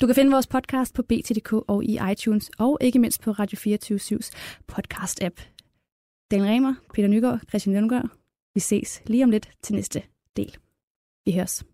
Du 0.00 0.06
kan 0.06 0.14
finde 0.14 0.30
vores 0.30 0.46
podcast 0.46 0.94
på 0.94 1.02
BT.dk 1.02 1.52
og 1.52 1.84
i 1.84 1.98
iTunes, 2.12 2.50
og 2.58 2.78
ikke 2.80 2.98
mindst 2.98 3.20
på 3.20 3.30
Radio 3.30 3.76
24-7's 3.76 4.30
podcast-app. 4.72 5.42
Daniel 6.30 6.48
Remer, 6.48 6.74
Peter 6.94 7.08
Nygaard, 7.08 7.40
Christian 7.48 7.74
Lundgaard. 7.74 8.08
Vi 8.54 8.60
ses 8.60 9.02
lige 9.06 9.24
om 9.24 9.30
lidt 9.30 9.50
til 9.62 9.74
næste 9.74 10.02
del. 10.36 10.56
Vi 11.28 11.34
høres. 11.36 11.64